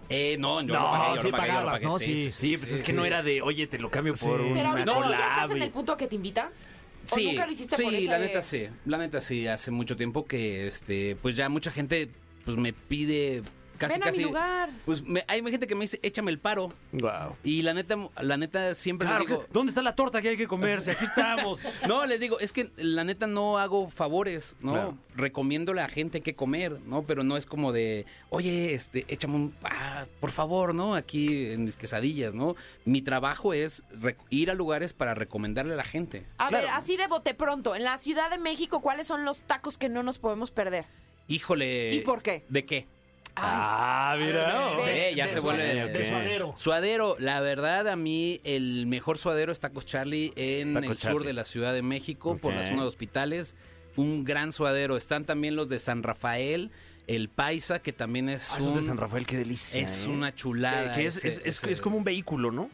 [0.10, 1.86] Eh, no, yo No, lo pagué, yo sí lo pagué, yo lo pagabas, pagué.
[1.86, 2.00] ¿no?
[2.00, 2.98] Sí, Sí, pues es que sí.
[2.98, 5.62] no era de, oye, te lo cambio por un Pero ahorita collab ya estás en
[5.62, 6.48] el punto que te invitan.
[6.48, 9.72] ¿O Sí, nunca lo hiciste sí, por ese- la neta sí, la neta sí, hace
[9.72, 12.10] mucho tiempo que este, pues ya mucha gente
[12.46, 13.44] pues me pide
[13.78, 14.70] casi Ven a mi lugar.
[14.86, 17.36] pues me- hay gente que me dice, "Échame el paro." Guau.
[17.44, 20.38] Y la neta la neta siempre Claro, les digo, ¿dónde está la torta que hay
[20.38, 20.92] que comerse?
[20.92, 21.60] Aquí estamos.
[21.88, 24.72] No, les digo, es que la neta no hago favores, ¿no?
[24.72, 24.98] Claro.
[25.16, 27.04] Recomiendo a la gente qué comer, ¿no?
[27.04, 30.96] Pero no es como de, oye, este, échame un, ah, por favor, ¿no?
[30.96, 32.56] Aquí en mis quesadillas, ¿no?
[32.86, 33.84] Mi trabajo es
[34.30, 36.26] ir a lugares para recomendarle a la gente.
[36.38, 36.68] A Claro.
[36.68, 37.76] ver, así de bote pronto.
[37.76, 40.86] En la Ciudad de México, ¿cuáles son los tacos que no nos podemos perder?
[41.28, 41.94] Híjole.
[41.94, 42.44] ¿Y por qué?
[42.50, 42.88] ¿De qué?
[43.36, 44.74] Ah, mira.
[44.88, 45.88] Eh, ya de se vuelve.
[45.90, 46.54] De suadero.
[46.56, 51.24] Suadero, la verdad a mí el mejor suadero es Tacos Charlie en Taco el sur
[51.26, 53.56] de la Ciudad de México, por la zona de hospitales.
[53.96, 54.98] Un gran suadero.
[54.98, 56.72] Están también los de San Rafael,
[57.08, 58.76] el Paisa, que también es Ah, un...
[58.76, 59.82] de San Rafael, qué delicia.
[59.82, 60.10] Es ¿eh?
[60.10, 60.94] una chulada.
[60.94, 62.70] Que- es, ese- es- es- ese- es como un vehículo, ¿no?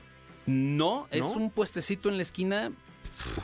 [0.45, 1.31] No, es ¿No?
[1.33, 2.71] un puestecito en la esquina.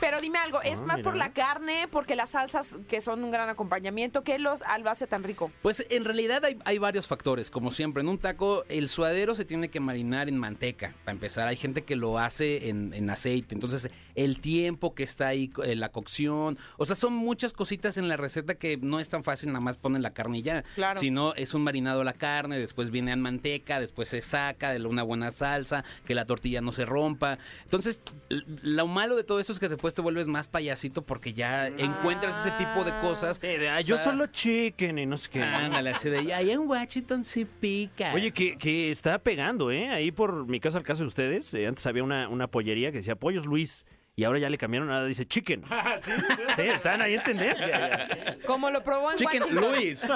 [0.00, 3.30] Pero dime algo, ¿es Ah, más por la carne, porque las salsas que son un
[3.30, 5.50] gran acompañamiento, ¿qué los lo hace tan rico?
[5.62, 7.50] Pues en realidad hay, hay varios factores.
[7.50, 10.94] Como siempre, en un taco el suadero se tiene que marinar en manteca.
[11.04, 13.54] Para empezar, hay gente que lo hace en, en aceite.
[13.54, 16.58] Entonces, el tiempo que está ahí, eh, la cocción.
[16.76, 19.76] O sea, son muchas cositas en la receta que no es tan fácil, nada más
[19.76, 20.62] ponen la carne y ya.
[20.74, 21.00] Claro.
[21.00, 24.86] Sino es un marinado a la carne, después viene en manteca, después se saca de
[24.86, 27.38] una buena salsa, que la tortilla no se rompa.
[27.64, 31.68] Entonces, lo malo de todo esto es que después te vuelves más payasito porque ya
[31.68, 33.40] encuentras ese tipo de cosas.
[33.40, 35.42] De, ah, yo O sea, solo chicken y no sé qué.
[35.42, 38.12] Ándale, así de, hay un Washington sí pica.
[38.14, 39.88] Oye, que, que está pegando, ¿eh?
[39.88, 42.98] Ahí por mi casa, al caso de ustedes, eh, antes había una, una pollería que
[42.98, 43.84] decía Pollos Luis.
[44.18, 45.62] Y ahora ya le cambiaron, ahora dice chicken.
[46.56, 46.62] ¿Sí?
[46.62, 48.08] están ahí en tendencia.
[48.46, 49.72] Como lo probó en Chicken Washington.
[49.72, 50.08] Luis.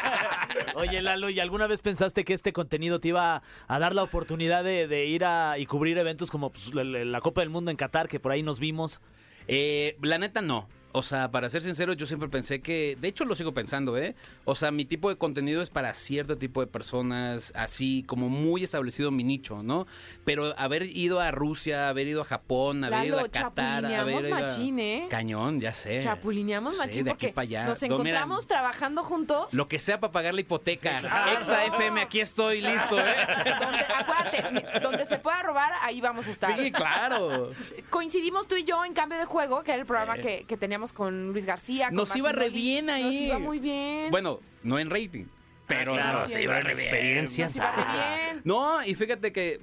[0.76, 4.64] Oye, Lalo, ¿y alguna vez pensaste que este contenido te iba a dar la oportunidad
[4.64, 7.76] de, de ir a y cubrir eventos como pues, la, la Copa del Mundo en
[7.76, 9.02] Qatar, que por ahí nos vimos?
[9.46, 10.66] Eh, la neta no.
[10.96, 14.14] O sea, para ser sincero, yo siempre pensé que, de hecho lo sigo pensando, ¿eh?
[14.44, 18.62] O sea, mi tipo de contenido es para cierto tipo de personas, así como muy
[18.62, 19.88] establecido mi nicho, ¿no?
[20.24, 24.30] Pero haber ido a Rusia, haber ido a Japón, haber ido a Qatar, haber ido
[24.30, 25.08] machín, ¿eh?
[25.10, 25.98] Cañón, ya sé.
[25.98, 27.64] Chapulineamos Sí, machín de aquí para allá.
[27.66, 29.52] nos mira, encontramos trabajando juntos.
[29.52, 30.98] Lo que sea para pagar la hipoteca.
[31.00, 31.40] claro.
[31.40, 33.04] Exa FM, aquí estoy listo, ¿eh?
[33.60, 36.56] Donde, acuérdate, donde se pueda robar, ahí vamos a estar.
[36.56, 37.50] Sí, claro.
[37.90, 40.83] Coincidimos tú y yo en Cambio de Juego, que era el programa que, que teníamos
[40.92, 41.88] con Luis García.
[41.88, 43.02] con Nos iba re bien ahí.
[43.02, 44.10] Nos iba muy bien.
[44.10, 45.24] Bueno, no en rating.
[45.66, 47.56] Pero claro, no, se iba en experiencias.
[47.56, 48.42] Nos iba bien.
[48.44, 49.60] No, y fíjate que eh,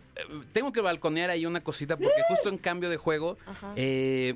[0.52, 3.38] tengo que balconear ahí una cosita porque justo en cambio de juego,
[3.76, 4.36] eh,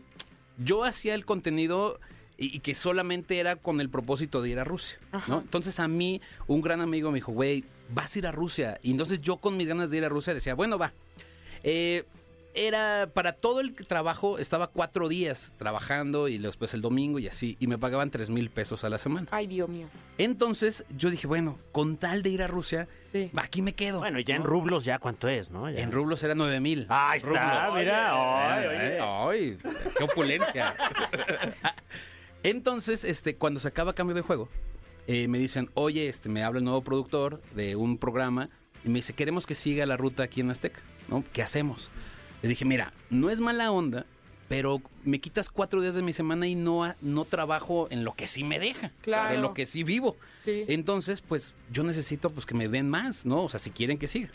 [0.57, 1.99] yo hacía el contenido
[2.37, 5.39] y, y que solamente era con el propósito de ir a Rusia, ¿no?
[5.39, 8.79] Entonces a mí un gran amigo me dijo, güey, vas a ir a Rusia.
[8.83, 10.93] Y entonces yo con mis ganas de ir a Rusia decía, bueno, va.
[11.63, 12.03] Eh,
[12.55, 17.57] era para todo el trabajo, estaba cuatro días trabajando y después el domingo y así,
[17.59, 19.27] y me pagaban tres mil pesos a la semana.
[19.31, 19.87] Ay, Dios mío.
[20.17, 23.29] Entonces yo dije, bueno, con tal de ir a Rusia, Sí.
[23.35, 23.99] aquí me quedo.
[23.99, 25.69] Bueno, ya en rublos, ¿ya cuánto es, no?
[25.69, 25.79] Ya.
[25.81, 26.85] En rublos era 9 mil.
[26.89, 28.57] Ahí está, mira.
[28.59, 29.57] Ay, ay,
[29.97, 30.75] qué opulencia.
[32.43, 34.49] Entonces, este, cuando se acaba cambio de juego,
[35.07, 38.49] eh, me dicen, oye, este, me habla el nuevo productor de un programa
[38.83, 41.23] y me dice, queremos que siga la ruta aquí en Azteca, ¿no?
[41.33, 41.89] ¿Qué hacemos?
[42.45, 44.05] Le dije, mira, no es mala onda,
[44.47, 48.27] pero me quitas cuatro días de mi semana y no, no trabajo en lo que
[48.27, 49.31] sí me deja, Claro.
[49.33, 50.15] de lo que sí vivo.
[50.37, 50.63] Sí.
[50.67, 53.41] Entonces, pues yo necesito pues que me ven más, ¿no?
[53.45, 54.29] O sea, si quieren que siga.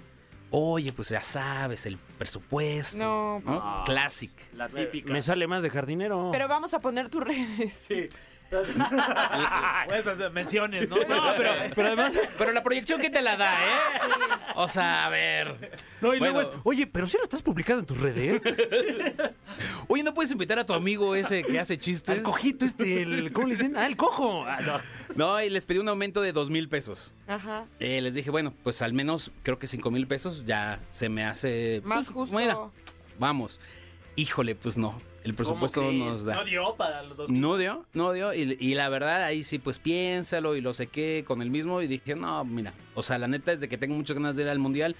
[0.51, 2.99] Oye, pues ya sabes, el presupuesto.
[2.99, 3.40] No.
[3.44, 3.85] ¿no?
[3.85, 4.33] Classic.
[4.57, 5.12] La típica.
[5.12, 6.31] Me sale más de jardinero.
[6.33, 7.85] Pero vamos a poner tus redes.
[7.87, 8.16] Puedes
[10.10, 10.96] hacer menciones, ¿no?
[11.08, 12.18] No, pero, pero además.
[12.38, 13.78] Pero la proyección que te la da, ¿eh?
[14.56, 15.78] O sea, a ver.
[16.00, 16.34] No, y Bueno.
[16.34, 18.42] luego es, oye, pero si lo estás publicando en tus redes.
[19.88, 22.16] Oye, ¿no puedes invitar a tu amigo ese que hace chistes?
[22.16, 23.76] El cojito este, el, ¿cómo le dicen?
[23.76, 24.44] Ah, el cojo.
[24.46, 24.80] Ah, no.
[25.16, 27.12] No, y les pedí un aumento de dos mil pesos.
[27.26, 27.64] Ajá.
[27.80, 31.24] Eh, les dije, bueno, pues al menos creo que cinco mil pesos ya se me
[31.24, 31.82] hace...
[31.84, 32.36] Más pues, justo.
[32.38, 32.56] Mira,
[33.18, 33.60] vamos.
[34.16, 35.00] Híjole, pues no.
[35.22, 36.37] El presupuesto no nos da.
[36.37, 37.30] No dio para los dos.
[37.30, 38.33] No dio, no dio.
[38.33, 41.83] Y, y la verdad, ahí sí, pues piénsalo y lo sequé con el mismo.
[41.83, 44.42] Y dije, no, mira, o sea, la neta es de que tengo muchas ganas de
[44.44, 44.96] ir al mundial,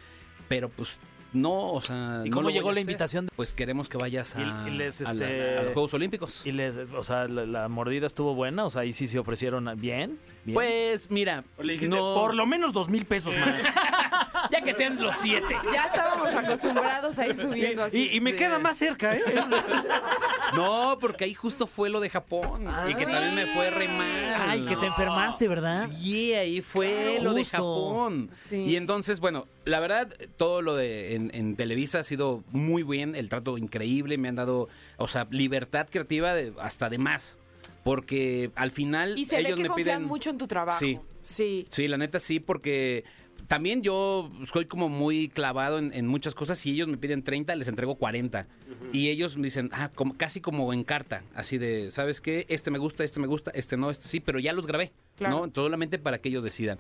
[0.49, 0.99] pero pues
[1.33, 2.23] no, o sea.
[2.25, 3.29] ¿Y cómo llegó la invitación?
[3.37, 6.47] Pues queremos que vayas a, Y- y les, a las- este, a los Juegos Olímpicos.
[6.47, 9.65] Y les, o sea, la, la mordida estuvo buena, o sea, ahí sí se ofrecieron
[9.77, 10.19] bien.
[10.45, 10.55] bien.
[10.55, 13.63] Pues mira, Le dijiste, no, por lo menos dos mil pesos más.
[14.51, 15.57] ya que sean los siete.
[15.73, 18.09] Ya estábamos acostumbrados a ir subiendo así.
[18.13, 19.23] Y, y me queda más cerca, ¿eh?
[20.55, 22.67] No, porque ahí justo fue lo de Japón.
[22.89, 24.35] y que también me fue re mal.
[24.49, 25.89] Ay, que te enfermaste, ¿verdad?
[26.01, 27.45] Sí, ahí fue Ah, lo de.
[27.45, 28.31] Japón.
[28.35, 28.57] Sí.
[28.57, 33.15] Y entonces, bueno, la verdad, todo lo de en, en Televisa ha sido muy bien,
[33.15, 37.39] el trato increíble, me han dado, o sea, libertad creativa de- hasta de más.
[37.83, 40.79] Porque al final Y se ve ellos que me confían piden mucho en tu trabajo.
[40.79, 40.99] Sí.
[41.23, 41.67] Sí.
[41.71, 43.05] Sí, la neta sí, porque
[43.47, 46.59] también yo soy como muy clavado en, en muchas cosas.
[46.59, 48.47] Si ellos me piden 30, les entrego 40.
[48.93, 52.45] Y ellos me dicen, ah, como, casi como en carta, así de, ¿sabes qué?
[52.49, 55.47] Este me gusta, este me gusta, este no, este sí, pero ya los grabé, Claro.
[55.47, 55.53] ¿no?
[55.55, 56.79] Solamente para que ellos decidan.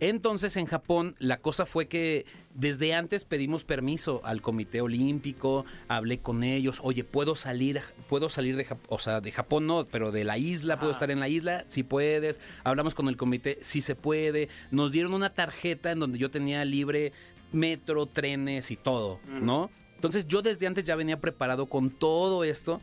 [0.00, 6.20] Entonces en Japón la cosa fue que desde antes pedimos permiso al Comité Olímpico, hablé
[6.20, 10.10] con ellos, oye, puedo salir, puedo salir de Japón, o sea, de Japón no, pero
[10.12, 12.40] de la isla, puedo estar en la isla, si puedes.
[12.64, 14.48] Hablamos con el comité, si se puede.
[14.70, 17.12] Nos dieron una tarjeta en donde yo tenía libre
[17.52, 19.70] metro, trenes y todo, ¿no?
[19.94, 22.80] Entonces yo desde antes ya venía preparado con todo esto.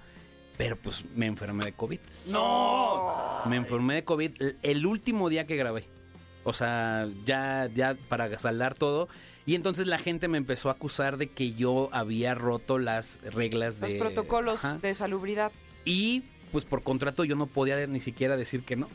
[0.57, 1.99] Pero pues me enfermé de COVID.
[2.27, 3.41] ¡No!
[3.49, 5.85] Me enfermé de COVID el- el último día que grabé.
[6.45, 9.09] O sea, ya, ya para saldar todo.
[9.45, 13.79] Y entonces la gente me empezó a acusar de que yo había roto las reglas
[13.81, 13.97] Los de...
[13.97, 14.77] protocolos Ajá.
[14.81, 15.51] de salubridad.
[15.83, 18.87] Y pues por contrato yo no podía ni siquiera decir que no.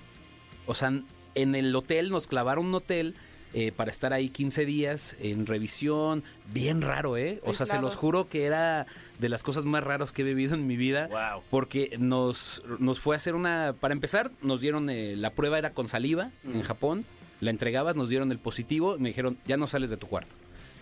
[0.67, 0.93] O sea,
[1.35, 3.15] en el hotel nos clavaron un hotel
[3.53, 6.23] eh, para estar ahí 15 días en revisión.
[6.53, 7.41] Bien raro, ¿eh?
[7.45, 8.87] O sea, se los juro que era
[9.19, 11.09] de las cosas más raras que he vivido en mi vida.
[11.09, 11.43] Wow.
[11.51, 13.75] Porque nos, nos fue a hacer una...
[13.79, 14.89] Para empezar, nos dieron...
[14.89, 17.05] eh, la prueba era con saliva en Japón.
[17.41, 18.97] La entregabas, nos dieron el positivo.
[18.99, 20.35] Me dijeron, ya no sales de tu cuarto.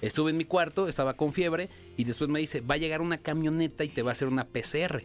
[0.03, 1.69] Estuve en mi cuarto, estaba con fiebre.
[1.97, 4.45] Y después me dice, va a llegar una camioneta y te va a hacer una
[4.47, 5.05] PCR.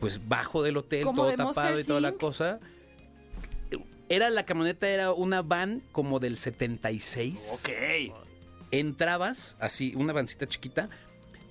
[0.00, 2.60] Pues bajo del hotel, ¿Como todo de tapado Monster y toda la cosa.
[4.08, 8.14] Era la camioneta, era una van como del 76 Ok.
[8.72, 10.88] entrabas, así, una vancita chiquita,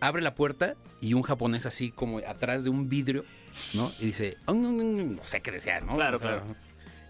[0.01, 3.23] abre la puerta y un japonés así como atrás de un vidrio,
[3.73, 3.89] ¿no?
[3.99, 5.95] Y dice, "Oh, no, no, no", no sé qué decía, ¿no?
[5.95, 6.55] Claro, O sea, claro.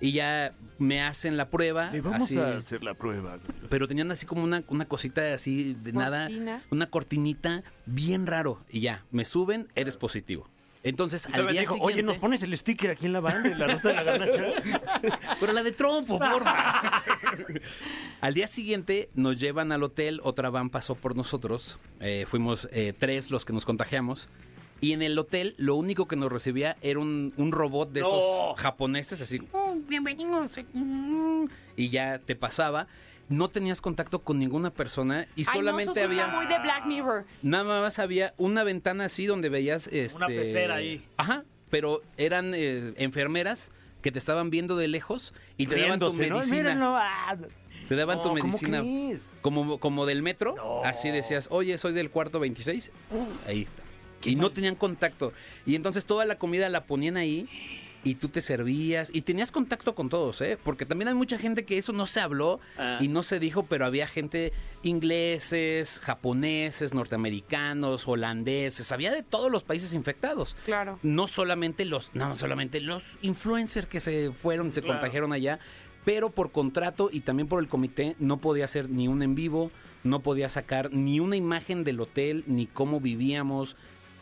[0.01, 1.89] Y ya me hacen la prueba.
[1.91, 3.37] Le vamos así, a hacer la prueba.
[3.69, 6.29] Pero tenían así como una, una cosita así de nada,
[6.69, 8.63] una cortinita bien raro.
[8.69, 10.47] Y ya, me suben, eres positivo.
[10.81, 11.93] Entonces, al día dijo, siguiente...
[11.93, 14.45] Oye, ¿nos pones el sticker aquí en la banda, en la ruta de la garnacha?
[15.39, 17.03] Pero la de trompo, porfa.
[18.21, 21.79] al día siguiente nos llevan al hotel, otra van pasó por nosotros.
[21.99, 24.29] eh, fuimos eh, tres los que nos contagiamos.
[24.81, 28.13] Y en el hotel lo único que nos recibía era un, un robot de esos
[28.23, 28.53] No.
[28.55, 29.41] japoneses así.
[29.51, 30.57] "Oh, bienvenidos.
[30.73, 32.87] mm", Y ya te pasaba.
[33.27, 36.23] No tenías contacto con ninguna persona y Ay, no, solamente eso sí había...
[36.25, 37.25] está muy de Black Mirror.
[37.43, 41.05] Nada más había una ventana así donde veías este, Una pecera ahí.
[41.17, 46.05] Ajá, pero eran eh, enfermeras que te estaban viendo de lejos y te daban tu
[46.07, 46.13] ¿no?
[46.13, 46.57] medicina.
[46.57, 47.37] Mírenlo, ah.
[47.87, 48.81] Te daban No, tu ¿cómo medicina
[49.41, 50.83] como, como del metro.
[50.83, 52.91] Así decías, oye, soy del cuarto 26.
[53.45, 53.83] Ahí está.
[54.25, 55.33] Y no tenían contacto.
[55.65, 57.47] Y entonces toda la comida la ponían ahí
[58.03, 59.09] y tú te servías.
[59.13, 60.57] Y tenías contacto con todos, ¿eh?
[60.63, 62.97] Porque también hay mucha gente que eso no se habló Ah.
[63.01, 64.53] y no se dijo, pero había gente
[64.83, 68.91] ingleses, japoneses, norteamericanos, holandeses.
[68.91, 70.55] Había de todos los países infectados.
[70.65, 70.99] Claro.
[71.03, 75.59] No solamente los, no solamente los influencers que se fueron y se contagiaron allá,
[76.05, 79.71] pero por contrato y también por el comité no podía hacer ni un en vivo,
[80.03, 83.75] no podía sacar ni una imagen del hotel, ni cómo vivíamos.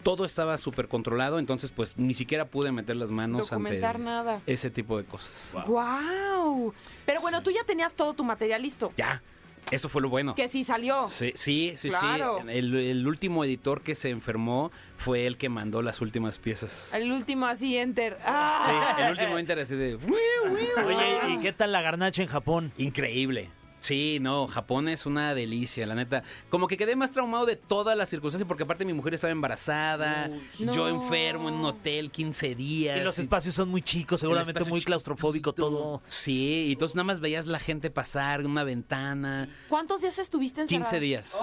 [0.08, 4.41] Todo estaba súper controlado, entonces pues ni siquiera pude meter las manos Documentar ante nada.
[4.46, 5.62] ese tipo de cosas.
[5.67, 6.74] ¡Guau!
[7.06, 8.93] Pero bueno, tú ya tenías todo tu material listo.
[8.96, 9.22] Ya,
[9.70, 10.34] eso fue lo bueno.
[10.34, 11.10] Que sí salió.
[11.10, 11.89] Sí, sí, sí.
[11.89, 12.39] Claro.
[12.41, 12.52] sí.
[12.58, 16.93] El, el último editor que se enfermó fue el que mandó las últimas piezas.
[16.93, 18.15] El último así, enter.
[18.26, 18.93] ¡Ah!
[18.96, 19.96] Sí, el último enter así de...
[19.96, 22.72] Oye, ¿y qué tal la garnacha en Japón?
[22.78, 23.50] Increíble.
[23.80, 26.24] Sí, no, Japón es una delicia, la neta.
[26.50, 30.30] Como que quedé más traumado de todas las circunstancias porque aparte mi mujer estaba embarazada,
[30.58, 30.88] yo No.
[30.88, 32.98] enfermo en un hotel 15 días.
[32.98, 34.86] Y los y- espacios son muy chicos, seguramente muy chiquito.
[34.88, 36.02] claustrofóbico todo.
[36.08, 39.48] Sí, y entonces nada más veías la gente pasar una ventana.
[39.70, 40.90] ¿Cuántos días estuviste encerrado?
[40.90, 41.38] 15 días.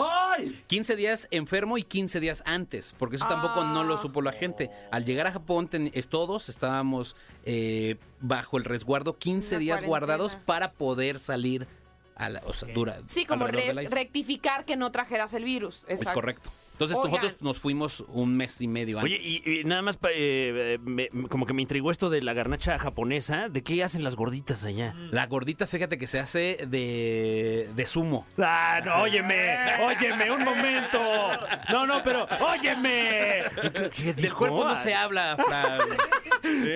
[0.66, 3.85] 15 días enfermo y 15 días antes, porque eso tampoco no Ah.
[3.85, 4.70] lo supo la gente.
[4.90, 7.16] Al llegar a Japón, ten- es- todos estábamos
[7.47, 9.88] eh, bajo el resguardo 15 Una días cuarentena.
[10.16, 11.66] guardados para poder salir
[12.16, 15.85] a la, o sea, dura- Sí, como re- rectificar que no trajeras el virus.
[15.88, 16.50] Es correcto.
[16.74, 17.12] Entonces Oigan.
[17.12, 19.12] nosotros nos fuimos un mes y medio antes.
[19.18, 22.32] Oye, y, y nada más, pa- eh, me- como que me intrigó esto de la
[22.34, 23.48] garnacha japonesa.
[23.48, 24.94] ¿De qué hacen las gorditas allá?
[25.12, 28.26] La gordita, fíjate que se hace de, de zumo.
[28.38, 29.56] Ah, no, óyeme,
[29.87, 31.00] óyeme, un momento.
[31.70, 33.42] No, no, pero, óyeme.
[33.72, 35.37] ¿Qué, qué Del cuerpo no se habla.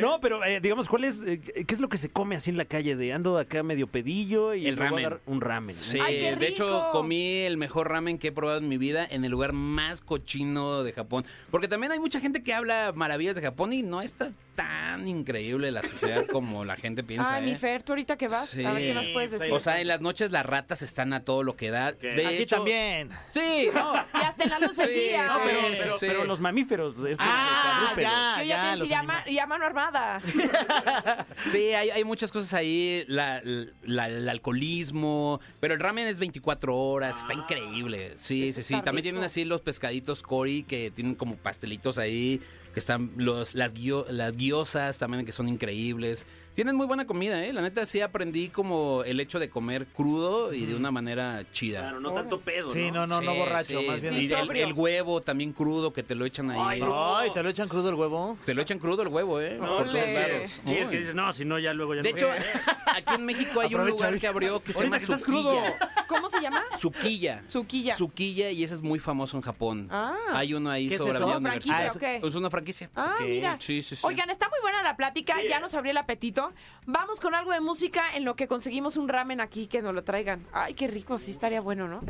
[0.01, 2.57] No, pero eh, digamos, ¿cuál es, eh, qué es lo que se come así en
[2.57, 2.97] la calle?
[2.97, 5.11] De ando acá medio pedillo y El me voy a ramen.
[5.11, 5.77] dar un ramen.
[5.77, 9.07] Sí, ¡Ay, qué de hecho comí el mejor ramen que he probado en mi vida
[9.09, 11.25] en el lugar más cochino de Japón.
[11.51, 15.71] Porque también hay mucha gente que habla maravillas de Japón y no está tan increíble
[15.71, 17.35] la sociedad como la gente piensa.
[17.37, 17.57] Ay, mi ¿eh?
[17.59, 19.53] Fer, tú ahorita que vas, a ver qué nos puedes decir.
[19.53, 21.93] O sea, en las noches las ratas están a todo lo que da.
[21.93, 23.11] De Aquí hecho, también.
[23.33, 23.95] Sí, no.
[23.95, 25.27] y hasta en la luz del Sí, día.
[25.27, 26.07] no, Pero, Sí, pero- sí.
[26.07, 28.37] pero los mamíferos, estos Ah, ya.
[28.43, 29.33] Yo ya, los animales.
[29.33, 30.21] y a mano armada.
[31.51, 33.41] Sí, hay, hay muchas cosas ahí, la-
[33.83, 38.15] la- el alcoholismo, pero el ramen es 24 horas, está increíble.
[38.19, 38.75] Sí, sí, sí.
[38.75, 39.03] También rico.
[39.03, 42.41] tienen así los pescaditos cori que tienen como pastelitos ahí,
[42.75, 46.27] que están los las guio- las guiosas también que son increíbles.
[46.59, 47.53] Tienen muy buena comida, ¿eh?
[47.53, 51.83] La neta sí aprendí como el hecho de comer crudo y de una manera chida.
[51.83, 54.15] Claro, no tanto pedo, Sí, no, no, no Sí, borracho, sí, más bien.
[54.15, 56.83] Y el, el huevo también crudo que te lo echan ahí.
[56.83, 58.37] Ay, ¿te lo echan crudo el huevo?
[58.45, 59.55] Te lo echan crudo el huevo, ¿eh?
[59.57, 60.01] Por Ole.
[60.01, 60.61] todos lados.
[60.65, 60.91] Sí, es Uy.
[60.91, 62.17] que dices, no, si no, ya luego ya De no.
[62.17, 62.29] hecho,
[62.87, 65.23] aquí en México hay un Aprovecha, lugar que abrió que se Ahorita llama que estás
[65.25, 65.55] crudo.
[65.55, 66.07] Suquilla.
[66.09, 66.65] ¿Cómo se llama?
[66.77, 67.43] Suquilla.
[67.47, 67.95] Suquilla.
[67.95, 69.87] Suquilla y ese es muy famoso en Japón.
[69.93, 70.17] Ah.
[70.33, 71.23] Hay uno ahí ¿Qué es sobre eso?
[71.23, 71.97] Avenida ¿Una franquicia Universidad.
[72.19, 72.29] o qué?
[72.29, 72.91] Es una franquicia.
[72.97, 73.57] Ah, mira.
[73.61, 74.03] Sí, sí, sí.
[74.05, 76.48] Oigan, está muy buena la plática, ya nos abrió el apetito.
[76.87, 80.05] Vamos con algo de música en lo que conseguimos un ramen aquí que nos lo
[80.05, 80.47] traigan.
[80.53, 82.01] Ay, qué rico, sí estaría bueno, ¿no?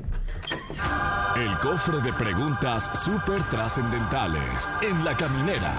[1.36, 5.72] El cofre de preguntas súper trascendentales en la caminera.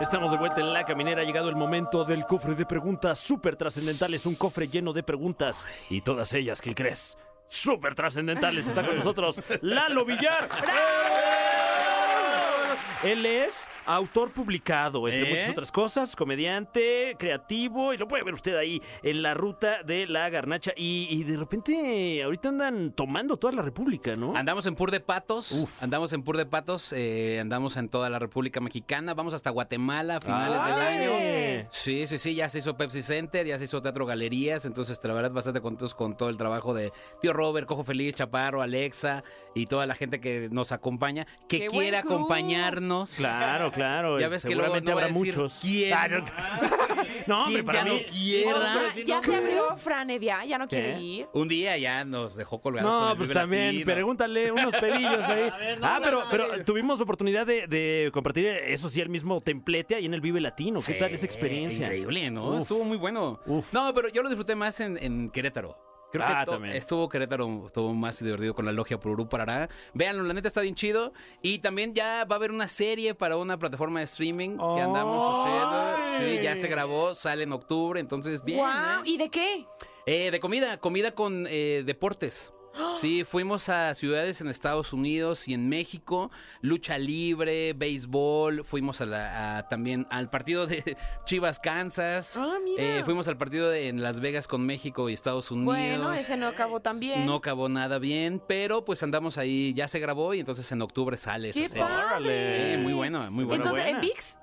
[0.00, 1.22] Estamos de vuelta en la caminera.
[1.22, 4.26] Ha llegado el momento del cofre de preguntas súper trascendentales.
[4.26, 5.68] Un cofre lleno de preguntas.
[5.88, 7.16] Y todas ellas, ¿qué crees?
[7.48, 8.66] Súper trascendentales.
[8.66, 10.48] Está con nosotros Lalo Villar.
[13.04, 15.34] Él es autor publicado, entre ¿Eh?
[15.34, 20.06] muchas otras cosas, comediante, creativo, y lo puede ver usted ahí en la ruta de
[20.06, 20.72] la garnacha.
[20.76, 24.36] Y, y de repente, ahorita andan tomando toda la República, ¿no?
[24.36, 25.52] Andamos en Pur de Patos.
[25.52, 25.82] Uf.
[25.82, 26.92] Andamos en Pur de Patos.
[26.92, 29.14] eh, andamos en toda la República Mexicana.
[29.14, 31.68] Vamos hasta Guatemala a finales del año.
[31.70, 32.34] Sí, sí, sí.
[32.34, 34.64] Ya se hizo Pepsi Center, ya se hizo Teatro Galerías.
[34.64, 38.62] Entonces, la verdad, bastante contentos con todo el trabajo de Tío Robert, Cojo Feliz, Chaparro,
[38.62, 43.14] Alexa y toda la gente que nos acompaña, que ¡Qué quiera acompañarnos.
[43.16, 44.20] Claro, claro.
[44.20, 45.58] Ya ves que luego seguramente no habrá decir muchos.
[45.60, 45.92] quién.
[45.94, 46.18] Ah, no,
[47.26, 48.04] no, hombre, ¿Quién para ya no mí.
[48.04, 48.54] quiera?
[48.56, 51.00] O sea, ya se abrió Fran Evia, ya no quiere ¿Qué?
[51.00, 51.26] ir.
[51.32, 52.90] Un día ya nos dejó colgados.
[52.90, 53.84] con No, el pues Vive también, Latino.
[53.92, 55.50] pregúntale unos pedillos ahí.
[55.80, 56.64] no, ah, no, pero, no, pero no.
[56.64, 60.80] tuvimos oportunidad de, de compartir, eso sí, el mismo templete ahí en el Vive Latino.
[60.84, 61.84] ¿Qué Sí, tal esa experiencia?
[61.86, 62.50] Increíble, ¿no?
[62.56, 62.62] Uf.
[62.62, 63.40] Estuvo muy bueno.
[63.46, 63.72] Uf.
[63.72, 65.76] No, pero yo lo disfruté más en, en Querétaro.
[66.12, 66.74] Creo Ah, que también.
[66.76, 69.68] estuvo Querétaro, estuvo más divertido con la logia Pururú Parará.
[69.94, 71.12] Véanlo, la neta está bien chido.
[71.40, 75.46] Y también ya va a haber una serie para una plataforma de streaming que andamos
[75.46, 76.18] haciendo.
[76.18, 78.58] Sí, ya se grabó, sale en octubre, entonces bien.
[78.58, 79.02] Guau, ¿eh?
[79.06, 79.66] ¿y de qué?
[80.06, 82.52] Eh, de comida, comida con eh, deportes.
[82.94, 86.30] Sí, fuimos a ciudades en Estados Unidos y en México,
[86.60, 92.82] lucha libre, béisbol, fuimos a la, a- también al partido de Chivas Kansas, Ah, mira.
[92.82, 95.66] eh, fuimos al partido de, en Las Vegas con México y Estados Unidos.
[95.76, 97.26] Bueno, ese no acabó tan bien.
[97.26, 101.16] No acabó nada bien, pero pues andamos ahí, ya se grabó y entonces en octubre
[101.16, 101.84] sale esa ¡Qué serie.
[101.84, 102.74] padre!
[102.74, 103.64] Eh, muy bueno, muy ¿En bueno.
[103.66, 103.88] dónde?
[103.88, 104.00] ¿En.
[104.00, 104.38] VIX?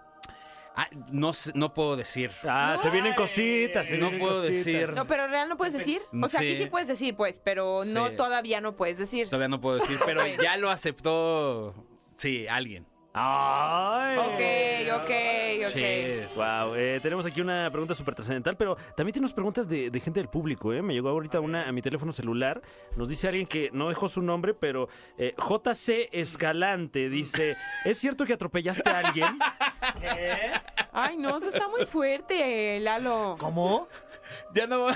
[0.81, 2.31] Ah, no, no puedo decir.
[2.43, 3.85] Ah, se vienen cositas.
[3.85, 4.65] se No vienen puedo cositas.
[4.65, 4.89] decir.
[4.93, 6.01] No, pero real no puedes decir.
[6.21, 6.63] O sea, aquí Sí.
[6.63, 8.15] sí puedes decir, pues, pero no Sí.
[8.15, 9.25] todavía no puedes decir.
[9.27, 11.75] Todavía no puedo decir, pero ya lo aceptó,
[12.15, 12.85] sí, alguien.
[13.21, 14.17] Ay.
[14.17, 15.11] Ok, ok,
[15.67, 15.73] ok.
[15.73, 16.05] Sí.
[16.35, 20.21] Wow, eh, tenemos aquí una pregunta súper trascendental, pero también tenemos preguntas de, de gente
[20.21, 20.71] del público.
[20.71, 20.81] ¿eh?
[20.81, 22.61] Me llegó ahorita una a mi teléfono celular.
[22.95, 28.25] Nos dice alguien que no dejó su nombre, pero eh, JC Escalante dice: ¿Es cierto
[28.25, 29.37] que atropellaste a alguien?
[30.93, 33.35] Ay, no, eso está muy fuerte, Lalo.
[33.37, 33.87] ¿Cómo?
[34.53, 34.87] Ya no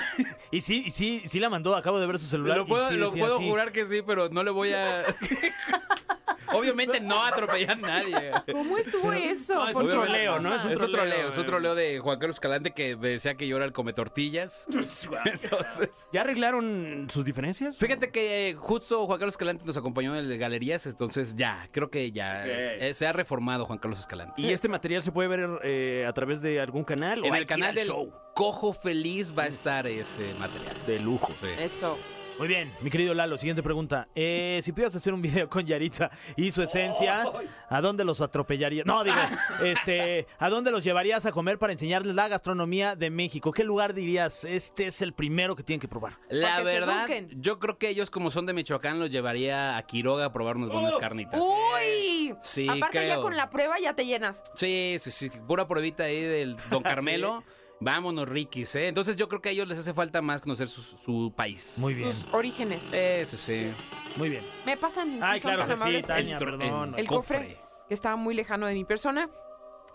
[0.50, 2.58] Y sí, y sí, sí la mandó, acabo de ver su celular.
[2.58, 3.48] lo y puedo, sí lo decía puedo así.
[3.48, 5.04] jurar que sí, pero no le voy a
[6.52, 8.30] Obviamente no atropellé a nadie.
[8.52, 9.54] ¿Cómo estuvo eso?
[9.54, 10.54] No, es ¿Por un troleo, ¿no?
[10.54, 13.56] Es otro troleo, es otro troleo de Juan Carlos Calante que me decía que yo
[13.56, 14.66] era el come tortillas.
[15.24, 17.76] Entonces, ¿Ya arreglaron sus diferencias?
[17.78, 21.90] fíjate que eh, justo Juan Carlos Escalante nos acompañó en el Galerías, entonces ya, creo
[21.90, 24.34] que ya es- eh, se ha reformado Juan Carlos Escalante.
[24.40, 27.22] ¿Y este material se puede ver eh, a través de algún canal?
[27.22, 28.12] o en el canal al del show?
[28.34, 30.74] Cojo Feliz va a estar ese material.
[30.86, 31.32] De lujo.
[31.40, 31.46] Sí.
[31.60, 31.98] Eso.
[32.38, 34.08] Muy bien, mi querido Lalo, siguiente pregunta.
[34.14, 37.24] Eh, si pudieras hacer un video con Yaritza y su esencia,
[37.68, 38.84] ¿a dónde los atropellarías?
[38.86, 39.16] No, digo,
[39.64, 43.52] este, ¿a dónde los llevarías a comer para enseñarles la gastronomía de México?
[43.52, 44.44] ¿Qué lugar dirías?
[44.44, 46.18] Este es el primero que tienen que probar.
[46.28, 47.40] La se verdad, eduquen.
[47.40, 50.70] yo creo que ellos como son de Michoacán los llevaría a Quiroga a probar unas
[50.70, 51.40] buenas carnitas.
[51.40, 52.34] ¡Uy!
[52.42, 54.42] Sí, Aparte ya con la prueba ya te llenas.
[54.56, 57.44] Sí, sí, sí, pura pruebita ahí del Don Carmelo.
[57.80, 58.88] Vámonos, Rikis, ¿eh?
[58.88, 61.74] Entonces yo creo que a ellos les hace falta más conocer su, su país.
[61.78, 62.92] Muy bien, Sus orígenes.
[62.92, 63.70] Eso sí.
[64.16, 64.42] muy bien.
[64.64, 65.08] Me pasan.
[65.10, 66.94] si Ay, son claro tan que sí, amables, Tania, el, perdón.
[66.96, 67.58] el cofre,
[67.88, 69.28] que estaba muy lejano de mi persona.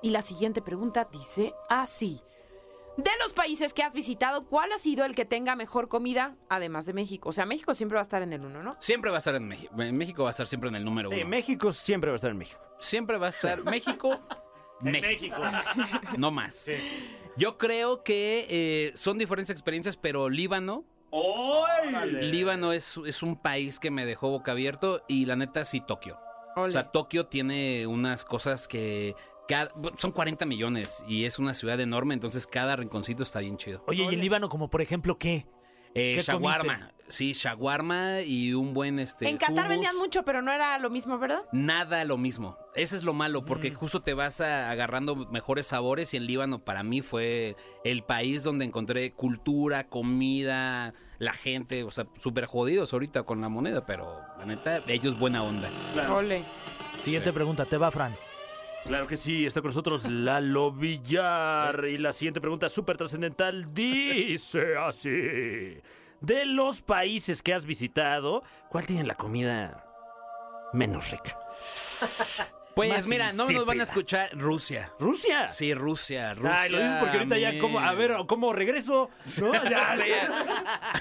[0.02, 2.22] Y la siguiente pregunta dice así.
[2.98, 6.86] De los países que has visitado, ¿cuál ha sido el que tenga mejor comida, además
[6.86, 7.30] de México?
[7.30, 8.76] O sea, México siempre va a estar en el uno, ¿no?
[8.80, 9.74] Siempre va a estar en México.
[9.76, 11.28] México va a estar siempre en el número Sí, uno.
[11.30, 12.60] México siempre va a estar en México.
[12.78, 14.20] Siempre va a estar México.
[14.82, 15.36] México.
[16.18, 16.70] No más.
[17.38, 20.84] Yo creo que eh, son diferentes experiencias, pero Líbano.
[22.22, 26.20] Líbano es, es un país que me dejó boca abierto y la neta sí Tokio.
[26.56, 29.16] O sea, Tokio tiene unas cosas que
[29.48, 33.84] cada- son 40 millones y es una ciudad enorme, entonces cada rinconcito está bien chido.
[33.88, 35.46] Oye, ¿y en Líbano como por ejemplo qué?
[35.96, 36.74] Eh, ¿Qué shawarma.
[36.80, 37.00] comiste?
[37.10, 39.70] Sí, shawarma y un buen este en Qatar hummus.
[39.70, 41.42] vendían mucho, pero no era lo mismo, ¿verdad?
[41.52, 42.56] Nada lo mismo.
[42.76, 43.46] Ese es lo malo, Mm.
[43.46, 48.04] porque justo te vas a- agarrando mejores sabores y en Líbano para mí fue el
[48.04, 53.88] país donde encontré cultura, comida, la gente, o sea, súper jodidos ahorita con la moneda,
[53.88, 55.68] pero la neta, ellos buena onda.
[56.14, 56.44] Ole.
[57.04, 58.14] Siguiente pregunta, te va Fran.
[58.86, 61.86] Claro que sí, está con nosotros Lalo Villar.
[61.86, 65.82] Y la siguiente pregunta súper trascendental dice así.
[66.22, 69.86] De los países que has visitado, ¿cuál tiene la comida
[70.74, 71.38] menos rica?
[72.80, 74.90] Pues Más mira, no nos van a escuchar Rusia.
[75.00, 75.50] ¿Rusia?
[75.50, 76.62] Sí, Rusia, Rusia.
[76.62, 79.10] Ay, lo dices porque ahorita ya, como, a ver, ¿cómo regreso?
[79.42, 79.54] ¿No?
[79.70, 80.94] Ya, Sí, ya.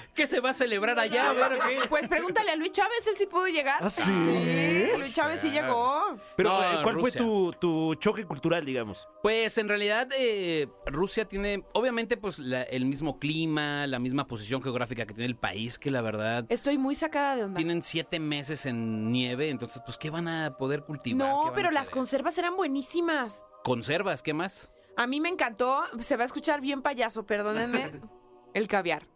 [0.14, 1.28] ¿Qué se va a celebrar allá?
[1.30, 1.78] A ver, ¿qué?
[1.88, 3.76] Pues pregúntale a Luis Chávez, él sí pudo llegar.
[3.82, 4.88] ¿Ah, sí?
[4.96, 6.16] Luis Chávez sí llegó.
[6.36, 9.06] Pero, No, eh, ¿cuál fue tu, tu choque cultural, digamos?
[9.22, 14.62] Pues en realidad eh, Rusia tiene, obviamente, pues la- el mismo clima, la misma posición
[14.62, 17.56] geográfica que tiene el país, que la verdad Estoy muy sacada de onda.
[17.58, 21.28] tienen siete meses en nieve, entonces, pues, ¿qué van a poder cultivar?
[21.28, 21.98] ¿Qué No, pero las poder?
[21.98, 23.44] conservas eran buenísimas.
[23.64, 24.72] conservas, ¿qué más?
[24.96, 27.92] A mí me encantó, se va a escuchar bien payaso, perdónenme,
[28.54, 29.06] el caviar.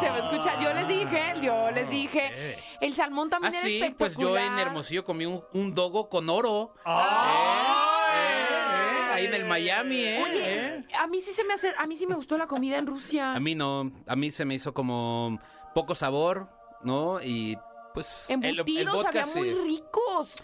[0.01, 2.59] Se va a escuchar, yo les dije, yo les dije.
[2.81, 3.97] El salmón Ah, también era sí, espectacular.
[3.99, 6.75] pues yo en Hermosillo comí un, un dogo con oro.
[6.87, 10.23] Eh, eh, eh, ahí en el Miami, ¿eh?
[10.25, 10.87] Oye, eh.
[10.99, 13.33] a mí sí se me hace, a mí sí me gustó la comida en Rusia.
[13.35, 15.39] A mí no, a mí se me hizo como
[15.75, 16.49] poco sabor,
[16.83, 17.21] ¿no?
[17.23, 17.57] Y
[17.95, 19.39] pues el- el Embutidos vodka había sí.
[19.41, 20.35] muy ricos.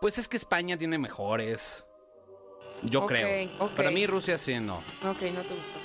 [0.00, 1.84] Pues es que España tiene mejores.
[2.82, 3.48] Yo Ok, creo.
[3.60, 3.70] ok.
[3.72, 4.76] Para mí Rusia sí, no.
[4.76, 5.80] Ok, no te gustó.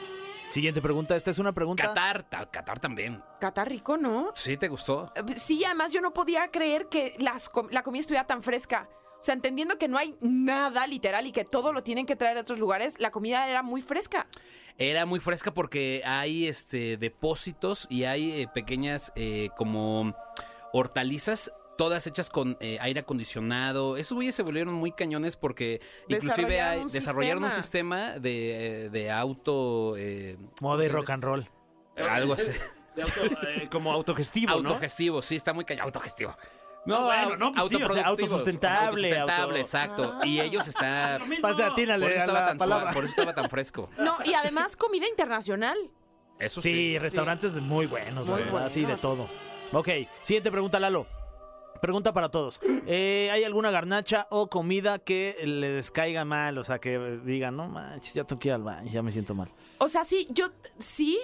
[0.51, 1.84] Siguiente pregunta, esta es una pregunta.
[1.88, 3.23] Qatar, ta- Qatar también.
[3.39, 4.34] Qatar rico, ¿no?
[4.36, 5.10] ¿Sí te gustó?
[5.15, 8.89] Eh, Sí, además yo no podía creer que las com- la comida estuviera tan fresca.
[9.21, 12.36] O sea, entendiendo que no hay nada literal y que todo lo tienen que traer
[12.36, 14.27] de otros lugares, la comida era muy fresca.
[14.77, 20.13] Era muy fresca porque hay este depósitos y hay eh, pequeñas eh, como
[20.73, 21.51] hortalizas.
[21.77, 23.97] Todas hechas con eh, aire acondicionado.
[23.97, 28.19] Esos güeyes se volvieron muy cañones porque inclusive Desarrollaron hay- un desarrollaron un sistema.
[28.19, 29.95] de, de auto...
[29.97, 31.49] eh, Moda y rock and roll.
[31.97, 32.51] algo así.
[32.95, 34.69] De auto- eh, como autogestivo, ¿no?
[34.69, 35.86] Autogestivo, sí, está muy cañón.
[35.86, 36.36] Autogestivo.
[36.86, 40.19] No, bueno, no, pues sí, o sea, autosustentable, autosustentable, auto- exacto.
[40.25, 41.21] Y ellos están...
[41.41, 43.89] Pase, Por eso, estaba tan suave, por eso estaba tan fresco.
[43.97, 45.77] No, y además comida internacional.
[46.38, 46.99] Eso Sí, sí.
[46.99, 48.69] restaurantes muy buenos, Muy ¿verdad?
[48.71, 49.01] Sí, de buenos.
[49.01, 49.29] todo.
[49.73, 49.88] Ok,
[50.23, 51.05] siguiente pregunta, Lalo.
[51.81, 52.60] Pregunta para todos.
[52.86, 56.57] Eh, ¿Hay alguna garnacha o comida que le descaiga mal?
[56.60, 59.34] O sea, que digan, no manches, ya tengo que ir al baño, ya me siento
[59.34, 59.49] mal.
[59.79, 61.19] O sea, sí, yo sí.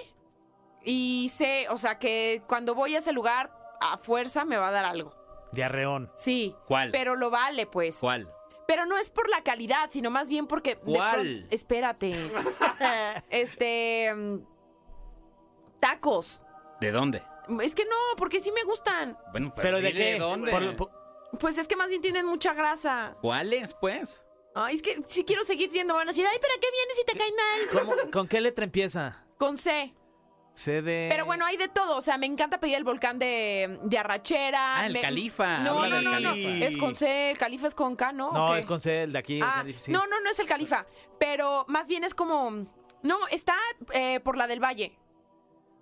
[0.82, 4.72] Y sé, o sea, que cuando voy a ese lugar, a fuerza me va a
[4.72, 5.14] dar algo.
[5.52, 6.10] Diarreón.
[6.16, 6.54] Sí.
[6.66, 6.90] ¿Cuál?
[6.90, 7.98] Pero lo vale, pues.
[8.00, 8.28] ¿Cuál?
[8.66, 10.74] Pero no es por la calidad, sino más bien porque.
[10.74, 11.20] de ¿Cuál?
[11.22, 12.14] pronto- espérate.
[13.30, 14.12] este.
[14.14, 14.38] mm,
[15.78, 16.42] Tacos.
[16.80, 17.22] ¿De dónde?
[17.62, 19.16] Es que no, porque sí me gustan.
[19.32, 20.18] Bueno, pero, ¿Pero de qué?
[20.18, 20.50] dónde?
[20.52, 20.90] Por- por-
[21.38, 23.16] Pues es que más bien tienen mucha grasa.
[23.20, 24.24] ¿Cuáles, pues?
[24.54, 27.04] Ay, es que si quiero seguir yendo, van a decir, ay, ¿para qué vienes si
[27.04, 27.84] te cae mal?
[27.96, 29.24] ¿cómo- ¿Con qué letra empieza?
[29.38, 29.94] Con C.
[30.54, 31.06] Sé de...
[31.08, 31.96] Pero bueno, hay de todo.
[31.98, 34.78] O sea, me encanta pedir el volcán de, de Arrachera.
[34.78, 36.28] Ah, el Me- Califa, No, habla no, del no, no.
[36.30, 36.66] Califa.
[36.66, 38.32] Es con C, el Califa es con K, ¿no?
[38.32, 38.58] No, ¿O qué?
[38.60, 39.36] es con C, el de aquí.
[39.36, 39.92] el Ah, sí.
[39.92, 40.84] no, no, no es el Califa.
[41.20, 42.66] Pero más bien es como.
[43.02, 43.54] No, está
[43.92, 44.98] eh, por la del Valle.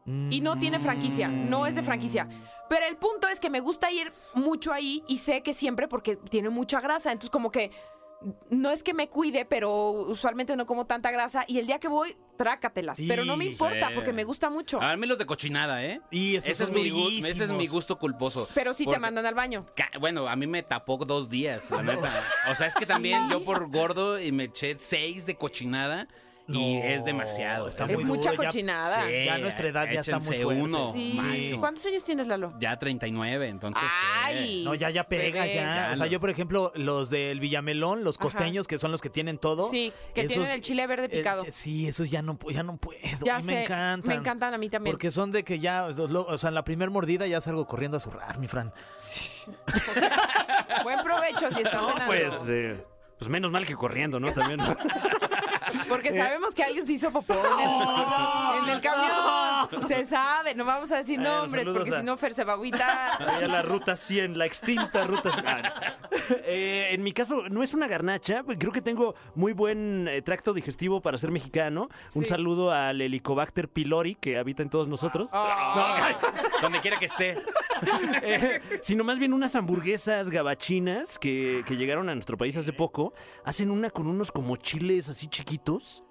[0.06, 1.28] Y no tiene franquicia.
[1.28, 2.28] No es de franquicia.
[2.68, 6.16] Pero el punto es que me gusta ir mucho ahí y sé que siempre porque
[6.16, 7.12] tiene mucha grasa.
[7.12, 7.70] Entonces, como que.
[8.48, 11.44] No es que me cuide, pero usualmente no como tanta grasa.
[11.46, 12.98] Y el día que voy, trácatelas.
[13.06, 13.94] pero no me importa sí.
[13.94, 14.80] porque me gusta mucho.
[14.80, 16.00] A mí los de cochinada, ¿eh?
[16.10, 18.48] Y esos ese, es mi, ese es mi gusto culposo.
[18.54, 19.66] Pero sí te mandan al baño.
[20.00, 22.10] Bueno, a mí me tapó dos días, la neta.
[22.50, 26.08] O sea, es que también yo por gordo y me eché seis de cochinada
[26.48, 27.68] y es demasiado.
[27.68, 29.02] está Es muy mucha duro, ya- cochinada.
[29.06, 30.62] Sí, Ya nuestra edad ya está muy fuerte.
[30.62, 30.92] uno.
[30.92, 31.56] Sí.
[31.58, 32.54] ¿Cuántos años tienes, Lalo?
[32.60, 33.82] Ya 39, entonces.
[33.82, 34.06] sí.
[34.24, 34.62] Ay.
[34.64, 35.54] No, ya, ya pega, ya.
[35.54, 36.12] Ya O sea, no.
[36.12, 38.22] yo, por ejemplo, los del Villamelón, los Ajá.
[38.22, 39.68] costeños, que son los que tienen todo.
[39.70, 41.44] Sí, que tienen el chile verde el- picado.
[41.50, 42.98] sí, esos ya no, ya no puedo.
[43.24, 44.08] Ya a mí sé, me encantan.
[44.08, 44.92] me encantan a mí también.
[44.92, 48.00] Porque son de que ya, o sea, en la primer mordida ya salgo corriendo a
[48.00, 48.72] zurrar, mi Fran.
[50.84, 52.06] Buen provecho si estás No, cenando.
[52.06, 52.84] pues, eh,
[53.18, 54.32] pues menos mal que corriendo, ¿no?
[54.32, 54.60] También.
[55.88, 59.86] Porque sabemos que alguien se hizo popó en el, en el camión.
[59.88, 62.44] Se sabe, no vamos a decir Bueno, nombres saludos porque a- si no Fer se
[62.44, 63.22] va a agüitar.
[63.28, 65.46] Ahí a la ruta 100, la extinta ruta 100.
[65.46, 66.36] Ah, no.
[66.44, 68.42] Eh, en mi caso, no es una garnacha.
[68.58, 71.88] Creo que tengo muy buen eh, tracto digestivo para ser mexicano.
[72.14, 72.28] Un Sí.
[72.30, 75.30] saludo al Helicobacter pylori que habita en todos nosotros.
[75.32, 76.10] Ah.
[76.62, 77.42] Donde quiera que esté.
[78.22, 83.12] Eh, sino más bien unas hamburguesas gabachinas que, que llegaron a nuestro país hace poco.
[83.44, 86.02] Hacen una con unos como chiles así chiquitos.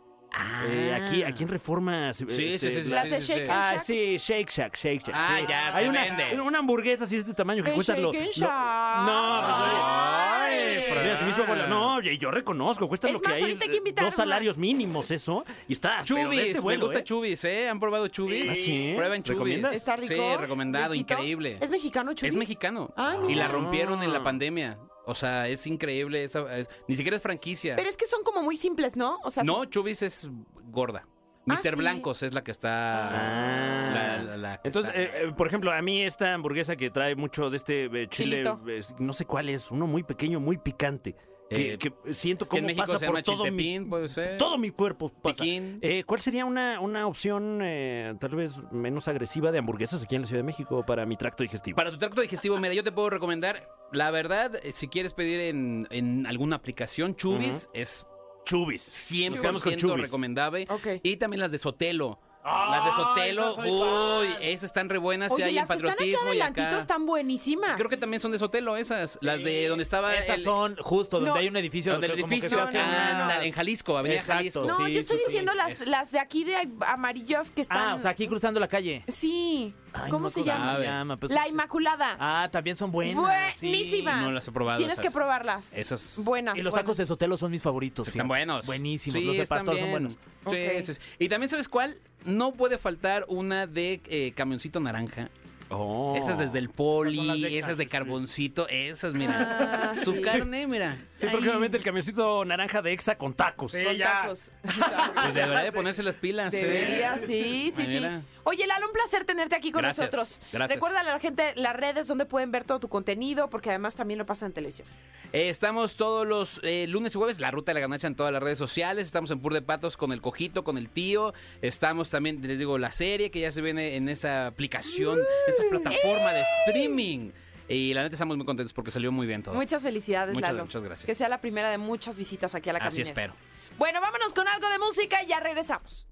[0.68, 2.14] Eh, aquí, aquí en Reforma.
[2.14, 3.84] se- Sí, sí, sí, sí, Las sí, de sí, Shake Ah, Shack.
[3.84, 5.16] sí, Shake Shack, Shake Shack.
[5.18, 5.46] Ah, sí.
[5.48, 6.42] ya, Hay se una, vende.
[6.42, 9.06] una hamburguesa así de este tamaño que El cuesta lo, Shake and lo- Shack.
[9.06, 9.82] No, pues, oye.
[9.82, 11.48] Ay, Mira, se me hizo Fran.
[11.58, 11.68] bola.
[11.68, 13.42] No, oye, yo reconozco, cuesta Es lo que más, hay.
[13.44, 15.46] ahorita hay que invitar dos una- salarios mínimos, eso.
[15.68, 16.02] Y está.
[16.08, 17.04] pero de Chubis, este me vuelo, gusta ¿eh?
[17.04, 17.70] Chubis, ¿eh?
[17.70, 18.50] ¿Han probado Chubis?
[18.50, 18.94] ¿Ah, sí?
[18.96, 19.38] Prueben Chubis.
[19.38, 19.76] ¿Recomiendas?
[19.76, 20.14] ¿Está rico?
[20.14, 21.14] Sí, recomendado, ¿Riquito?
[21.14, 21.58] increíble.
[21.62, 22.30] ¿Es mexicano, Chuy?
[22.30, 22.92] Es mexicano.
[22.96, 23.46] Ay, y mira.
[23.46, 24.78] la rompieron en la pandemia.
[25.08, 26.24] O sea, es increíble.
[26.24, 27.76] esa- es- ni siquiera es franquicia.
[27.76, 29.20] Pero es que son como muy simples, ¿no?
[29.24, 30.30] O sea, no, son- Chubis es
[30.72, 31.08] gorda.
[31.48, 31.72] Ah, Mr.
[31.72, 31.76] sí.
[31.76, 33.10] Blancos es la que está.
[33.10, 33.92] Ah.
[33.94, 36.90] la- la- la que Entonces, está- eh, eh, por ejemplo, a mí esta hamburguesa que
[36.90, 38.60] trae mucho de este eh, chile, Chilito.
[38.68, 41.16] eh, no sé cuál es, uno muy pequeño, muy picante.
[41.50, 44.38] Que, Eh, que siento es que pasa por todo mi, puede ser.
[44.38, 45.10] todo mi cuerpo.
[45.22, 45.44] Pasa.
[45.44, 45.78] Piquín.
[45.82, 50.22] Eh, ¿Cuál sería una, una opción eh, tal vez menos agresiva de hamburguesas aquí en
[50.24, 51.76] la Ciudad de México para mi tracto digestivo?
[51.76, 55.88] Para tu tracto digestivo, mira, yo te puedo recomendar, la verdad, si quieres pedir en,
[55.92, 58.08] en alguna aplicación, Chubis es
[58.46, 58.88] Chubis.
[58.88, 60.02] Nos 100% quedamos con Chubis.
[60.02, 60.66] recomendable.
[60.70, 60.88] Ok.
[61.04, 62.20] Y también las de Sotelo.
[62.46, 65.32] Las de Sotelo, esas uy, esas están re buenas.
[65.32, 66.78] Oye, si hay en las que están acá patriotismo y adelantitos acá.
[66.80, 67.76] están buenísimas.
[67.76, 71.18] Creo que también son de Sotelo esas, las de donde estaba Esas el- son justo
[71.18, 71.38] donde No.
[71.38, 71.92] hay un edificio.
[71.94, 74.38] donde el que como que edificio se hacen ah, en Jalisco, Avenida Exacto.
[74.40, 74.62] Jalisco.
[74.66, 75.30] No, Sí, yo estoy sí, sí.
[75.30, 76.56] diciendo las, Es- las de aquí de
[76.88, 77.78] amarillos que están...
[77.78, 79.04] Ah, o sea, aquí cruzando la calle.
[79.08, 79.74] Sí.
[79.94, 80.66] Ay, ¿Cómo no me se llama?
[80.66, 81.48] cómo se llama, pues, la.
[81.48, 82.18] Inmaculada.
[82.20, 83.56] Ah, también son buenas.
[83.56, 83.68] sí.
[83.70, 84.22] Buenísimas.
[84.24, 85.06] No las he probado Tienes esas.
[85.06, 85.72] que probarlas.
[85.74, 86.56] Esas- Buenas.
[86.58, 86.84] Y los buenas.
[86.86, 88.08] tacos de Sotelo son mis favoritos.
[88.10, 88.66] Están buenos.
[88.66, 89.14] Buenísimos.
[89.20, 89.92] Sí, los de están pastor son bien.
[89.92, 90.14] buenos.
[90.48, 90.86] Sí, Ok.
[90.86, 91.00] sí, sí.
[91.20, 91.98] Y también, ¿sabes cuál?
[92.26, 95.30] No puede faltar una de eh, camioncito naranja.
[95.70, 96.16] Oh.
[96.16, 97.90] Esas desde el poli, Esas de sí.
[97.90, 99.92] carboncito, esas, mira.
[99.92, 100.22] Ah, Su sí.
[100.22, 100.98] carne, mira.
[101.18, 103.74] Sí, próximamente el camioncito naranja de Exa con tacos.
[103.74, 104.52] Con tacos.
[104.62, 106.54] Pues debería de ponerse las pilas.
[106.54, 106.62] ¿eh?
[106.62, 107.88] Debería, sí, sí, sí.
[107.88, 108.22] mira.
[108.48, 110.40] Oye, Lalo, un placer tenerte aquí con Gracias, nosotros.
[110.54, 110.76] gracias.
[110.76, 114.20] Recuerda a la gente las redes donde pueden ver todo tu contenido, porque además también
[114.20, 114.88] lo pasan en televisión.
[115.34, 118.32] Eh, estamos todos los eh, lunes y jueves, la ruta de la ganacha en todas
[118.32, 119.08] las redes sociales.
[119.08, 121.34] Estamos en Pur de Patos con el Cojito, con el tío.
[121.64, 125.64] Estamos también, les digo, la serie que ya se viene en esa aplicación, en esa
[125.70, 127.32] plataforma de streaming.
[127.68, 129.56] Y la neta estamos muy contentos porque salió muy bien todo.
[129.56, 130.66] Muchas felicidades, Muchas- Lalo.
[130.66, 131.06] muchas gracias.
[131.08, 133.10] Que sea la primera de muchas visitas aquí a la Así caminera.
[133.10, 133.34] espero.
[133.80, 136.06] Bueno, vámonos con algo de música y ya regresamos.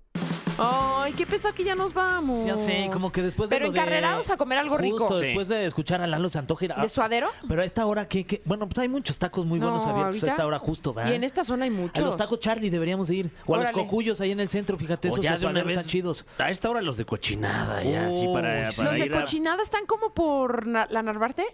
[0.59, 2.45] Ay, qué pesa que ya nos vamos.
[2.45, 4.99] Ya sé, como que después de Pero lo de- encarrerados a comer algo rico.
[4.99, 5.25] Justo Sí.
[5.25, 6.65] después de escuchar a Lalo Santoja.
[6.65, 7.29] ir a- ¿De suadero?
[7.47, 8.25] Pero a esta hora, ¿qué?
[8.25, 8.41] qué?
[8.45, 11.11] Bueno, pues hay muchos tacos muy buenos No, abiertos ahorita- a esta hora justo, ¿verdad?
[11.11, 12.03] Y en esta zona hay A muchos.
[12.05, 13.31] los tacos Charlie deberíamos de ir.
[13.45, 15.51] O a los cojullos ahí en el centro, fíjate, O esos ya de de una
[15.53, 15.77] suadero vez.
[15.79, 16.25] están chidos.
[16.37, 18.77] A esta hora los de cochinada, ya, así Uy, para, sí.
[18.77, 21.45] para ¿Los de a- cochinada están como por na- la Narvarte?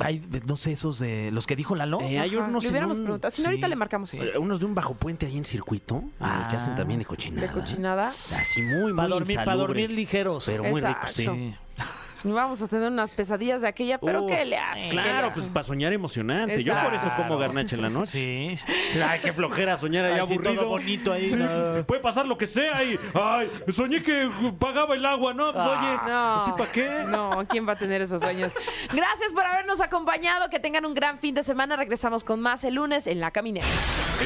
[0.00, 2.00] Hay, no sé, esos de los que dijo Lalo.
[2.02, 3.30] Eh, hay Ajá, unos Le en hubiéramos un- preguntado.
[3.32, 4.10] Si no, sí, ahorita le marcamos.
[4.10, 4.18] sí.
[4.18, 6.46] eh, unos de un bajo puente ahí en circuito, eh, Ah.
[6.50, 7.46] que hacen también de cochinada.
[7.48, 8.08] De cochinada.
[8.08, 10.44] Así muy, muy Para dormir, para dormir ligeros.
[10.46, 11.26] Pero muy ricos, sí.
[12.24, 14.88] Vamos a tener unas pesadillas de aquella, pero Uf, ¿qué le hace?
[14.90, 15.40] ¿Qué le Claro, hace?
[15.40, 16.62] pues para soñar emocionante.
[16.64, 18.56] Yo por eso como garnacha en la noche.
[18.56, 19.00] Sí.
[19.00, 20.54] Ay, qué flojera soñar ahí Así aburrido.
[20.54, 21.84] todo bonito ahí, Sí, no.
[21.86, 22.98] Puede pasar lo que sea y.
[23.14, 25.52] Ay, soñé que pagaba el agua, ¿no?
[25.52, 26.34] Pues, oye, No.
[26.42, 27.04] ¿así para qué?
[27.08, 28.52] No, ¿quién va a tener esos sueños?
[28.92, 30.48] Gracias por habernos acompañado.
[30.50, 31.76] Que tengan un gran fin de semana.
[31.76, 33.66] Regresamos con más el lunes en La Caminera.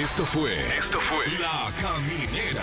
[0.00, 0.52] Esto fue.
[0.78, 1.26] Esto fue.
[1.38, 2.62] La Caminera.